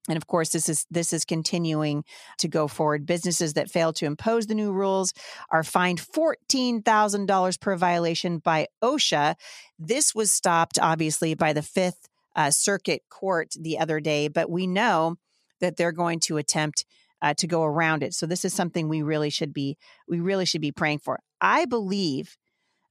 And 0.07 0.17
of 0.17 0.25
course, 0.25 0.49
this 0.49 0.67
is 0.67 0.85
this 0.89 1.13
is 1.13 1.25
continuing 1.25 2.03
to 2.39 2.47
go 2.47 2.67
forward. 2.67 3.05
Businesses 3.05 3.53
that 3.53 3.69
fail 3.69 3.93
to 3.93 4.05
impose 4.05 4.47
the 4.47 4.55
new 4.55 4.71
rules 4.71 5.13
are 5.51 5.63
fined 5.63 5.99
fourteen 5.99 6.81
thousand 6.81 7.27
dollars 7.27 7.57
per 7.57 7.75
violation 7.75 8.39
by 8.39 8.67
OSHA. 8.83 9.35
This 9.77 10.15
was 10.15 10.31
stopped, 10.31 10.79
obviously, 10.79 11.35
by 11.35 11.53
the 11.53 11.61
Fifth 11.61 12.09
uh, 12.35 12.49
Circuit 12.49 13.03
Court 13.09 13.53
the 13.59 13.77
other 13.77 13.99
day, 13.99 14.27
but 14.27 14.49
we 14.49 14.65
know 14.65 15.17
that 15.59 15.77
they're 15.77 15.91
going 15.91 16.19
to 16.21 16.37
attempt 16.37 16.85
uh, 17.21 17.35
to 17.35 17.45
go 17.45 17.63
around 17.63 18.01
it. 18.01 18.15
So 18.15 18.25
this 18.25 18.43
is 18.43 18.53
something 18.53 18.87
we 18.87 19.03
really 19.03 19.29
should 19.29 19.53
be 19.53 19.77
we 20.07 20.19
really 20.19 20.45
should 20.45 20.61
be 20.61 20.71
praying 20.71 20.99
for. 20.99 21.19
I 21.39 21.65
believe 21.65 22.37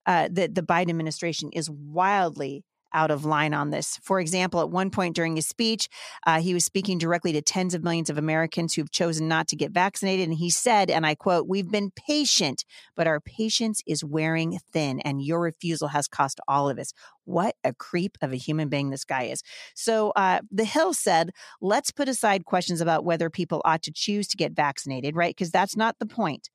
uh, 0.06 0.28
that 0.32 0.54
the 0.54 0.62
Biden 0.62 0.90
administration 0.90 1.50
is 1.52 1.68
wildly 1.68 2.64
out 2.92 3.10
of 3.10 3.24
line 3.24 3.54
on 3.54 3.70
this. 3.70 3.98
For 4.02 4.20
example, 4.20 4.60
at 4.60 4.70
one 4.70 4.90
point 4.90 5.16
during 5.16 5.36
his 5.36 5.46
speech, 5.46 5.88
uh, 6.26 6.40
he 6.40 6.54
was 6.54 6.64
speaking 6.64 6.98
directly 6.98 7.32
to 7.32 7.42
tens 7.42 7.74
of 7.74 7.82
millions 7.82 8.10
of 8.10 8.18
Americans 8.18 8.74
who've 8.74 8.90
chosen 8.90 9.28
not 9.28 9.48
to 9.48 9.56
get 9.56 9.72
vaccinated. 9.72 10.28
And 10.28 10.38
he 10.38 10.50
said, 10.50 10.90
and 10.90 11.06
I 11.06 11.14
quote, 11.14 11.48
We've 11.48 11.70
been 11.70 11.90
patient, 11.90 12.64
but 12.96 13.06
our 13.06 13.20
patience 13.20 13.82
is 13.86 14.04
wearing 14.04 14.58
thin, 14.72 15.00
and 15.00 15.22
your 15.22 15.40
refusal 15.40 15.88
has 15.88 16.08
cost 16.08 16.40
all 16.48 16.68
of 16.68 16.78
us. 16.78 16.92
What 17.24 17.54
a 17.62 17.72
creep 17.72 18.18
of 18.22 18.32
a 18.32 18.36
human 18.36 18.68
being 18.68 18.90
this 18.90 19.04
guy 19.04 19.24
is. 19.24 19.42
So 19.74 20.10
uh, 20.16 20.40
the 20.50 20.64
Hill 20.64 20.94
said, 20.94 21.30
let's 21.60 21.90
put 21.90 22.08
aside 22.08 22.44
questions 22.44 22.80
about 22.80 23.04
whether 23.04 23.30
people 23.30 23.62
ought 23.64 23.82
to 23.82 23.92
choose 23.92 24.26
to 24.28 24.36
get 24.36 24.52
vaccinated, 24.52 25.14
right? 25.14 25.34
Because 25.34 25.50
that's 25.50 25.76
not 25.76 25.98
the 25.98 26.06
point 26.06 26.50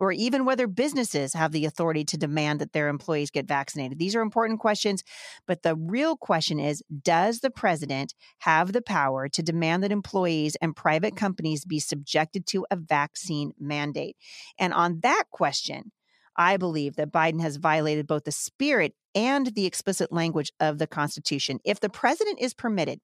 or 0.00 0.10
even 0.10 0.44
whether 0.46 0.66
businesses 0.66 1.34
have 1.34 1.52
the 1.52 1.66
authority 1.66 2.04
to 2.04 2.16
demand 2.16 2.60
that 2.60 2.72
their 2.72 2.88
employees 2.88 3.30
get 3.30 3.46
vaccinated. 3.46 3.98
These 3.98 4.16
are 4.16 4.22
important 4.22 4.58
questions, 4.58 5.04
but 5.46 5.62
the 5.62 5.76
real 5.76 6.16
question 6.16 6.58
is 6.58 6.82
Does 7.02 7.40
the 7.40 7.50
president 7.50 8.14
have 8.38 8.72
the 8.72 8.82
power 8.82 9.28
to 9.28 9.42
demand 9.42 9.84
that 9.84 9.92
employees 9.92 10.56
and 10.60 10.74
private 10.74 11.14
companies 11.14 11.64
be 11.64 11.78
subjected 11.78 12.46
to 12.48 12.66
a 12.70 12.76
vaccine 12.76 13.52
mandate? 13.60 14.16
And 14.58 14.72
on 14.72 15.00
that 15.02 15.24
question, 15.30 15.92
I 16.36 16.56
believe 16.56 16.96
that 16.96 17.12
Biden 17.12 17.42
has 17.42 17.56
violated 17.56 18.06
both 18.06 18.24
the 18.24 18.32
spirit 18.32 18.94
and 19.14 19.48
the 19.48 19.66
explicit 19.66 20.12
language 20.12 20.52
of 20.60 20.78
the 20.78 20.86
Constitution. 20.86 21.58
If 21.64 21.80
the 21.80 21.90
president 21.90 22.40
is 22.40 22.54
permitted 22.54 23.00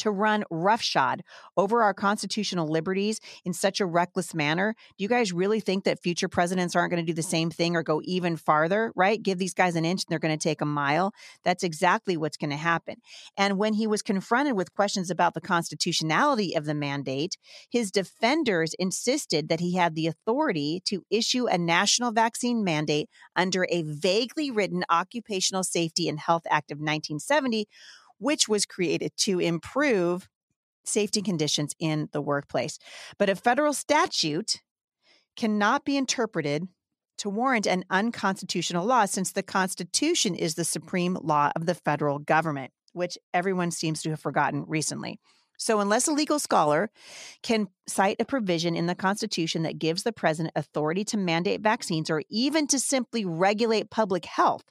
to 0.00 0.10
run 0.10 0.44
roughshod 0.50 1.22
over 1.56 1.82
our 1.82 1.94
constitutional 1.94 2.66
liberties 2.68 3.20
in 3.44 3.52
such 3.52 3.80
a 3.80 3.86
reckless 3.86 4.34
manner. 4.34 4.74
Do 4.98 5.02
you 5.02 5.08
guys 5.08 5.32
really 5.32 5.60
think 5.60 5.84
that 5.84 6.02
future 6.02 6.28
presidents 6.28 6.74
aren't 6.74 6.90
going 6.90 7.04
to 7.04 7.10
do 7.10 7.14
the 7.14 7.22
same 7.22 7.50
thing 7.50 7.76
or 7.76 7.82
go 7.82 8.00
even 8.04 8.36
farther, 8.36 8.92
right? 8.96 9.22
Give 9.22 9.38
these 9.38 9.54
guys 9.54 9.76
an 9.76 9.84
inch 9.84 10.04
and 10.04 10.10
they're 10.10 10.18
going 10.18 10.36
to 10.36 10.42
take 10.42 10.60
a 10.60 10.66
mile. 10.66 11.12
That's 11.44 11.62
exactly 11.62 12.16
what's 12.16 12.36
going 12.36 12.50
to 12.50 12.56
happen. 12.56 12.96
And 13.36 13.58
when 13.58 13.74
he 13.74 13.86
was 13.86 14.02
confronted 14.02 14.54
with 14.54 14.74
questions 14.74 15.10
about 15.10 15.34
the 15.34 15.40
constitutionality 15.40 16.54
of 16.54 16.64
the 16.64 16.74
mandate, 16.74 17.36
his 17.70 17.90
defenders 17.90 18.74
insisted 18.78 19.48
that 19.48 19.60
he 19.60 19.76
had 19.76 19.94
the 19.94 20.06
authority 20.06 20.82
to 20.86 21.04
issue 21.10 21.46
a 21.46 21.58
national 21.58 22.12
vaccine 22.12 22.64
mandate 22.64 23.08
under 23.36 23.66
a 23.70 23.82
vaguely 23.82 24.50
written 24.50 24.84
Occupational 24.90 25.64
Safety 25.64 26.08
and 26.08 26.18
Health 26.18 26.42
Act 26.50 26.70
of 26.70 26.78
1970 26.78 27.66
which 28.20 28.48
was 28.48 28.64
created 28.64 29.10
to 29.16 29.40
improve 29.40 30.28
safety 30.84 31.22
conditions 31.22 31.74
in 31.80 32.08
the 32.12 32.20
workplace. 32.20 32.78
But 33.18 33.28
a 33.28 33.34
federal 33.34 33.72
statute 33.72 34.60
cannot 35.36 35.84
be 35.84 35.96
interpreted 35.96 36.68
to 37.18 37.28
warrant 37.28 37.66
an 37.66 37.84
unconstitutional 37.90 38.86
law 38.86 39.04
since 39.04 39.32
the 39.32 39.42
Constitution 39.42 40.34
is 40.34 40.54
the 40.54 40.64
supreme 40.64 41.18
law 41.22 41.50
of 41.54 41.66
the 41.66 41.74
federal 41.74 42.18
government, 42.18 42.72
which 42.92 43.18
everyone 43.34 43.70
seems 43.70 44.02
to 44.02 44.10
have 44.10 44.20
forgotten 44.20 44.64
recently. 44.66 45.18
So, 45.58 45.80
unless 45.80 46.08
a 46.08 46.12
legal 46.12 46.38
scholar 46.38 46.90
can 47.42 47.68
cite 47.86 48.16
a 48.18 48.24
provision 48.24 48.74
in 48.74 48.86
the 48.86 48.94
Constitution 48.94 49.62
that 49.64 49.78
gives 49.78 50.02
the 50.02 50.12
president 50.12 50.52
authority 50.56 51.04
to 51.04 51.18
mandate 51.18 51.60
vaccines 51.60 52.08
or 52.08 52.22
even 52.30 52.66
to 52.68 52.78
simply 52.78 53.26
regulate 53.26 53.90
public 53.90 54.24
health, 54.24 54.64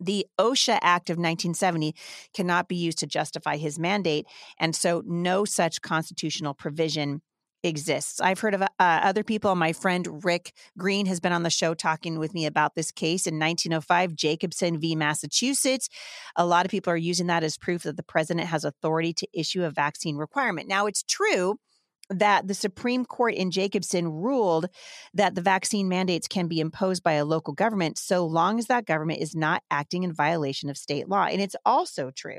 the 0.00 0.26
OSHA 0.38 0.78
Act 0.82 1.10
of 1.10 1.14
1970 1.14 1.94
cannot 2.34 2.68
be 2.68 2.76
used 2.76 2.98
to 2.98 3.06
justify 3.06 3.56
his 3.56 3.78
mandate. 3.78 4.26
And 4.58 4.74
so 4.74 5.02
no 5.06 5.44
such 5.44 5.82
constitutional 5.82 6.54
provision 6.54 7.22
exists. 7.62 8.20
I've 8.20 8.40
heard 8.40 8.54
of 8.54 8.62
uh, 8.62 8.66
other 8.78 9.22
people. 9.22 9.54
My 9.54 9.72
friend 9.72 10.24
Rick 10.24 10.52
Green 10.76 11.06
has 11.06 11.20
been 11.20 11.32
on 11.32 11.42
the 11.42 11.50
show 11.50 11.74
talking 11.74 12.18
with 12.18 12.34
me 12.34 12.46
about 12.46 12.74
this 12.74 12.90
case 12.90 13.26
in 13.26 13.38
1905, 13.38 14.14
Jacobson 14.14 14.80
v. 14.80 14.96
Massachusetts. 14.96 15.88
A 16.36 16.44
lot 16.44 16.64
of 16.64 16.70
people 16.70 16.92
are 16.92 16.96
using 16.96 17.28
that 17.28 17.44
as 17.44 17.56
proof 17.56 17.84
that 17.84 17.96
the 17.96 18.02
president 18.02 18.48
has 18.48 18.64
authority 18.64 19.12
to 19.14 19.28
issue 19.32 19.64
a 19.64 19.70
vaccine 19.70 20.16
requirement. 20.16 20.68
Now, 20.68 20.86
it's 20.86 21.02
true 21.02 21.56
that 22.12 22.48
the 22.48 22.54
Supreme 22.54 23.04
Court 23.04 23.34
in 23.34 23.50
Jacobson 23.50 24.08
ruled 24.08 24.68
that 25.14 25.34
the 25.34 25.40
vaccine 25.40 25.88
mandates 25.88 26.28
can 26.28 26.48
be 26.48 26.60
imposed 26.60 27.02
by 27.02 27.12
a 27.12 27.24
local 27.24 27.54
government 27.54 27.98
so 27.98 28.26
long 28.26 28.58
as 28.58 28.66
that 28.66 28.86
government 28.86 29.20
is 29.20 29.34
not 29.34 29.62
acting 29.70 30.02
in 30.02 30.12
violation 30.12 30.70
of 30.70 30.76
state 30.76 31.08
law. 31.08 31.24
And 31.24 31.40
it's 31.40 31.56
also 31.64 32.10
true 32.10 32.38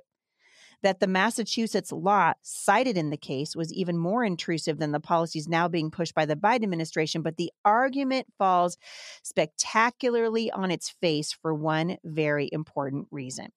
that 0.84 1.00
the 1.00 1.08
Massachusetts 1.08 1.92
law 1.92 2.34
cited 2.42 2.98
in 2.98 3.10
the 3.10 3.18
case 3.18 3.56
was 3.56 3.74
even 3.74 3.98
more 3.98 4.24
intrusive 4.24 4.78
than 4.78 4.92
the 4.92 5.00
policies 5.00 5.48
now 5.48 5.68
being 5.68 5.90
pushed 5.90 6.14
by 6.14 6.26
the 6.26 6.36
Biden 6.36 6.64
administration. 6.64 7.22
But 7.22 7.38
the 7.38 7.52
argument 7.66 8.28
falls 8.38 8.78
spectacularly 9.24 10.52
on 10.52 10.70
its 10.70 10.90
face 11.02 11.32
for 11.32 11.54
one 11.54 11.98
very 12.04 12.50
important 12.52 13.08
reason. 13.12 13.48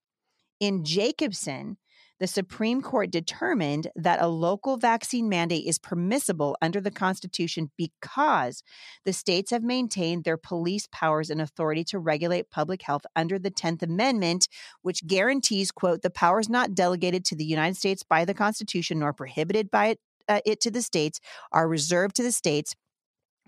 In 0.61 0.85
Jacobson, 0.85 1.76
the 2.18 2.26
Supreme 2.26 2.81
Court 2.81 3.11
determined 3.11 3.88
that 3.94 4.22
a 4.22 4.29
local 4.29 4.76
vaccine 4.76 5.29
mandate 5.29 5.66
is 5.66 5.79
permissible 5.79 6.57
under 6.62 6.81
the 6.81 6.90
Constitution 6.90 7.70
because 7.76 8.62
the 9.05 9.12
states 9.12 9.50
have 9.50 9.62
maintained 9.62 10.24
their 10.24 10.37
police 10.37 10.88
powers 10.90 11.31
and 11.31 11.40
authority 11.40 11.85
to 11.85 11.98
regulate 11.98 12.50
public 12.50 12.83
health 12.83 13.05
under 13.14 13.38
the 13.38 13.50
10th 13.50 13.83
Amendment, 13.83 14.48
which 14.83 15.07
guarantees, 15.07 15.70
quote, 15.70 16.02
the 16.02 16.11
powers 16.11 16.48
not 16.48 16.74
delegated 16.74 17.24
to 17.26 17.37
the 17.37 17.44
United 17.44 17.76
States 17.76 18.02
by 18.02 18.24
the 18.24 18.35
Constitution 18.35 18.98
nor 18.98 19.12
prohibited 19.12 19.70
by 19.70 19.87
it, 19.88 20.00
uh, 20.29 20.40
it 20.44 20.61
to 20.61 20.70
the 20.70 20.83
states 20.83 21.20
are 21.52 21.68
reserved 21.68 22.16
to 22.16 22.22
the 22.22 22.33
states 22.33 22.74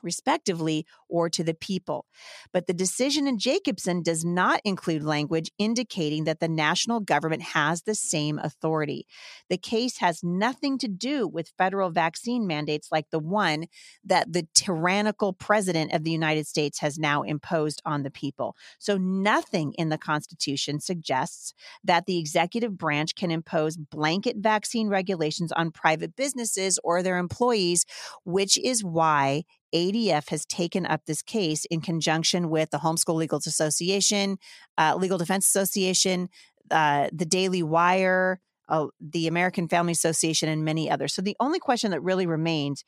respectively, 0.08 0.86
or 1.10 1.28
to 1.28 1.44
the 1.44 1.52
people. 1.52 2.06
But 2.50 2.66
the 2.66 2.72
decision 2.72 3.26
in 3.26 3.38
Jacobson 3.38 4.02
does 4.02 4.24
not 4.24 4.62
include 4.64 5.02
language 5.02 5.50
indicating 5.58 6.24
that 6.24 6.40
the 6.40 6.48
national 6.48 7.00
government 7.00 7.42
has 7.42 7.82
the 7.82 7.94
same 7.94 8.38
authority. 8.38 9.06
The 9.50 9.58
case 9.58 9.98
has 9.98 10.24
nothing 10.24 10.78
to 10.78 10.88
do 10.88 11.28
with 11.28 11.52
federal 11.58 11.90
vaccine 11.90 12.46
mandates 12.46 12.88
like 12.90 13.10
the 13.10 13.18
one 13.18 13.66
that 14.02 14.32
the 14.32 14.46
tyrannical 14.54 15.34
president 15.34 15.92
of 15.92 16.04
the 16.04 16.10
United 16.10 16.46
States 16.46 16.78
has 16.78 16.98
now 16.98 17.22
imposed 17.22 17.82
on 17.84 18.02
the 18.02 18.10
people. 18.10 18.56
So 18.78 18.96
nothing 18.96 19.74
in 19.74 19.90
the 19.90 19.98
Constitution 19.98 20.80
suggests 20.80 21.52
that 21.84 22.06
the 22.06 22.18
executive 22.18 22.78
branch 22.78 23.14
can 23.14 23.30
impose 23.30 23.76
blanket 23.76 24.36
vaccine 24.38 24.88
regulations 24.88 25.52
on 25.52 25.70
private 25.70 26.16
businesses 26.16 26.78
or 26.82 27.02
their 27.02 27.18
employees, 27.18 27.84
which 28.24 28.56
is 28.58 28.82
why 28.82 29.44
ADF 29.74 30.28
has 30.30 30.44
taken 30.46 30.86
up 30.86 31.04
this 31.06 31.22
case 31.22 31.64
in 31.66 31.80
conjunction 31.80 32.50
with 32.50 32.70
the 32.70 32.78
Homeschool 32.78 33.16
Legal 33.16 33.38
Association, 33.38 34.38
uh, 34.76 34.96
Legal 34.96 35.18
Defense 35.18 35.46
Association, 35.46 36.28
uh, 36.70 37.08
the 37.12 37.26
Daily 37.26 37.62
Wire, 37.62 38.40
uh, 38.68 38.86
the 39.00 39.26
American 39.26 39.68
Family 39.68 39.92
Association, 39.92 40.48
and 40.48 40.64
many 40.64 40.90
others. 40.90 41.14
So 41.14 41.22
the 41.22 41.36
only 41.40 41.58
question 41.58 41.90
that 41.90 42.02
really 42.02 42.26
remains 42.26 42.84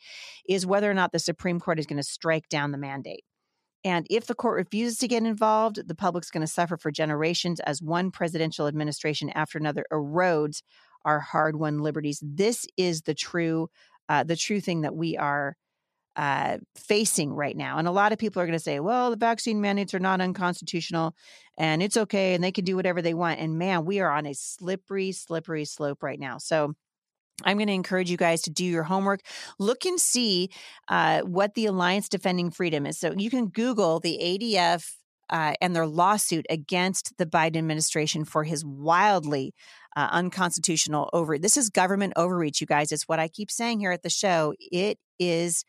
is 0.49 0.67
whether 0.67 0.91
or 0.91 0.95
not 0.95 1.13
the 1.13 1.19
Supreme 1.19 1.61
Court 1.61 1.79
is 1.79 1.87
going 1.87 1.97
to 1.97 2.03
strike 2.03 2.49
down 2.49 2.73
the 2.73 2.79
mandate. 2.79 3.25
And 3.83 4.07
if 4.11 4.27
the 4.27 4.35
court 4.35 4.57
refuses 4.57 4.99
to 4.99 5.09
get 5.09 5.23
involved, 5.23 5.89
the 5.89 5.95
public's 5.95 6.31
going 6.31 6.43
to 6.43 6.53
suffer 6.53 6.77
for 6.77 6.91
generations 6.91 7.61
as 7.61 7.81
one 7.81 8.11
presidential 8.11 8.67
administration 8.67 9.31
after 9.31 9.57
another 9.57 9.87
erodes 9.91 10.63
our 11.07 11.21
hard-won 11.21 11.79
liberties. 11.79 12.23
This 12.23 12.67
is 12.77 13.03
the 13.03 13.15
true, 13.15 13.69
uh, 14.09 14.23
the 14.23 14.37
true 14.37 14.61
thing 14.61 14.83
that 14.83 14.95
we 14.95 15.17
are 15.17 15.57
uh, 16.21 16.59
facing 16.77 17.33
right 17.33 17.57
now. 17.57 17.79
And 17.79 17.89
a 17.89 17.91
lot 17.91 18.13
of 18.13 18.19
people 18.19 18.43
are 18.43 18.47
going 18.47 18.59
to 18.59 18.63
say, 18.63 18.79
well, 18.79 19.09
the 19.09 19.17
vaccine 19.17 19.63
mandates 19.63 19.95
are 19.95 19.99
not 19.99 20.21
unconstitutional 20.21 21.15
and 21.57 21.83
it's 21.83 21.97
okay 21.97 22.35
and 22.35 22.45
they 22.45 22.53
can 22.53 22.67
do 22.67 22.77
whatever 22.77 23.01
they 23.01 23.15
want. 23.15 23.41
And 23.41 23.59
man, 23.59 23.87
we 23.87 24.01
are 24.01 24.11
on 24.11 24.27
a 24.27 24.35
slippery, 24.35 25.13
slippery 25.13 25.65
slope 25.65 26.03
right 26.03 26.21
now. 26.21 26.37
So 26.37 26.75
I'm 27.43 27.57
going 27.57 27.69
to 27.69 27.73
encourage 27.73 28.11
you 28.11 28.19
guys 28.19 28.43
to 28.43 28.51
do 28.51 28.67
your 28.67 28.83
homework. 28.83 29.21
Look 29.59 29.87
and 29.87 29.99
see 29.99 30.51
uh, 30.89 31.23
what 31.23 31.55
the 31.55 31.65
Alliance 31.65 32.07
Defending 32.11 32.51
Freedom 32.51 32.85
is. 32.85 32.99
So 32.99 33.15
you 33.17 33.31
can 33.31 33.49
Google 33.49 33.99
the 33.99 34.19
ADF 34.23 34.93
uh, 35.31 35.55
and 35.63 35.75
their 35.75 35.87
lawsuit 35.87 36.45
against 36.51 37.17
the 37.17 37.25
Biden 37.25 37.57
administration 37.57 38.27
for 38.27 38.45
his 38.45 38.63
wildly 38.63 39.55
uh, 39.97 40.09
unconstitutional 40.13 41.09
over. 41.15 41.39
This 41.39 41.57
is 41.57 41.71
government 41.71 42.13
overreach, 42.15 42.61
you 42.61 42.67
guys. 42.67 42.93
It's 42.93 43.09
what 43.09 43.21
I 43.21 43.29
keep 43.29 43.51
saying 43.51 43.81
here 43.81 43.93
at 43.93 44.03
the 44.03 44.11
show. 44.11 44.53
It 44.61 44.99
is 45.19 45.65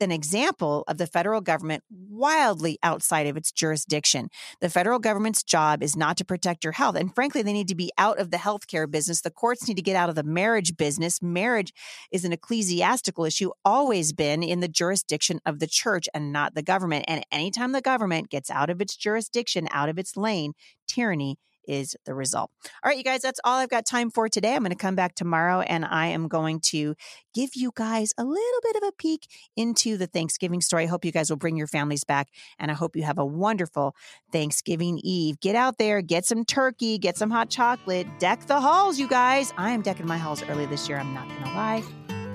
an 0.00 0.10
example 0.10 0.84
of 0.88 0.98
the 0.98 1.06
federal 1.06 1.40
government 1.40 1.84
wildly 1.90 2.78
outside 2.82 3.26
of 3.26 3.36
its 3.36 3.52
jurisdiction. 3.52 4.28
The 4.60 4.70
federal 4.70 4.98
government's 4.98 5.42
job 5.42 5.82
is 5.82 5.96
not 5.96 6.16
to 6.18 6.24
protect 6.24 6.64
your 6.64 6.72
health. 6.72 6.96
And 6.96 7.14
frankly, 7.14 7.42
they 7.42 7.52
need 7.52 7.68
to 7.68 7.74
be 7.74 7.92
out 7.98 8.18
of 8.18 8.30
the 8.30 8.36
healthcare 8.36 8.90
business. 8.90 9.20
The 9.20 9.30
courts 9.30 9.68
need 9.68 9.76
to 9.76 9.82
get 9.82 9.96
out 9.96 10.08
of 10.08 10.14
the 10.14 10.22
marriage 10.22 10.76
business. 10.76 11.22
Marriage 11.22 11.72
is 12.10 12.24
an 12.24 12.32
ecclesiastical 12.32 13.24
issue, 13.24 13.50
always 13.64 14.12
been 14.12 14.42
in 14.42 14.60
the 14.60 14.68
jurisdiction 14.68 15.40
of 15.46 15.58
the 15.58 15.66
church 15.66 16.08
and 16.14 16.32
not 16.32 16.54
the 16.54 16.62
government. 16.62 17.04
And 17.08 17.24
anytime 17.30 17.72
the 17.72 17.80
government 17.80 18.30
gets 18.30 18.50
out 18.50 18.70
of 18.70 18.80
its 18.80 18.96
jurisdiction, 18.96 19.68
out 19.70 19.88
of 19.88 19.98
its 19.98 20.16
lane, 20.16 20.52
tyranny 20.86 21.36
is 21.68 21.94
the 22.06 22.14
result. 22.14 22.50
All 22.82 22.88
right, 22.88 22.98
you 22.98 23.04
guys, 23.04 23.20
that's 23.20 23.38
all 23.44 23.58
I've 23.58 23.68
got 23.68 23.86
time 23.86 24.10
for 24.10 24.28
today. 24.28 24.54
I'm 24.54 24.62
going 24.62 24.70
to 24.70 24.76
come 24.76 24.96
back 24.96 25.14
tomorrow 25.14 25.60
and 25.60 25.84
I 25.84 26.06
am 26.08 26.26
going 26.26 26.60
to 26.66 26.96
give 27.34 27.50
you 27.54 27.70
guys 27.74 28.12
a 28.18 28.24
little 28.24 28.60
bit 28.62 28.76
of 28.76 28.82
a 28.88 28.92
peek 28.98 29.28
into 29.56 29.96
the 29.96 30.06
Thanksgiving 30.06 30.60
story. 30.60 30.84
I 30.84 30.86
hope 30.86 31.04
you 31.04 31.12
guys 31.12 31.30
will 31.30 31.36
bring 31.36 31.56
your 31.56 31.66
families 31.66 32.04
back 32.04 32.28
and 32.58 32.70
I 32.70 32.74
hope 32.74 32.96
you 32.96 33.02
have 33.04 33.18
a 33.18 33.26
wonderful 33.26 33.94
Thanksgiving 34.32 34.98
Eve. 35.04 35.38
Get 35.40 35.54
out 35.54 35.78
there, 35.78 36.00
get 36.02 36.24
some 36.24 36.44
turkey, 36.44 36.98
get 36.98 37.16
some 37.16 37.30
hot 37.30 37.50
chocolate, 37.50 38.06
deck 38.18 38.46
the 38.46 38.60
halls, 38.60 38.98
you 38.98 39.06
guys. 39.06 39.52
I 39.56 39.70
am 39.70 39.82
decking 39.82 40.06
my 40.06 40.18
halls 40.18 40.42
early 40.44 40.66
this 40.66 40.88
year. 40.88 40.98
I'm 40.98 41.14
not 41.14 41.28
going 41.28 41.44
to 41.44 41.50
lie. 41.50 41.84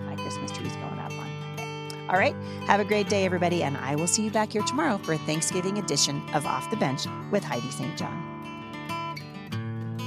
My 0.06 0.16
Christmas 0.16 0.52
tree's 0.52 0.76
going 0.76 1.00
up 1.00 1.12
on 1.12 1.18
Monday. 1.18 2.08
All 2.10 2.20
right, 2.20 2.36
have 2.68 2.80
a 2.80 2.86
great 2.86 3.10
day, 3.10 3.26
everybody, 3.26 3.64
and 3.64 3.78
I 3.78 3.96
will 3.96 4.08
see 4.08 4.24
you 4.24 4.32
back 4.32 4.52
here 4.52 4.62
tomorrow 4.64 4.98
for 5.00 5.14
a 5.14 5.18
Thanksgiving 5.20 5.78
edition 5.80 6.22
of 6.34 6.46
Off 6.46 6.70
the 6.70 6.78
Bench 6.78 7.08
with 7.32 7.44
Heidi 7.44 7.72
St. 7.72 7.98
John. 7.98 8.33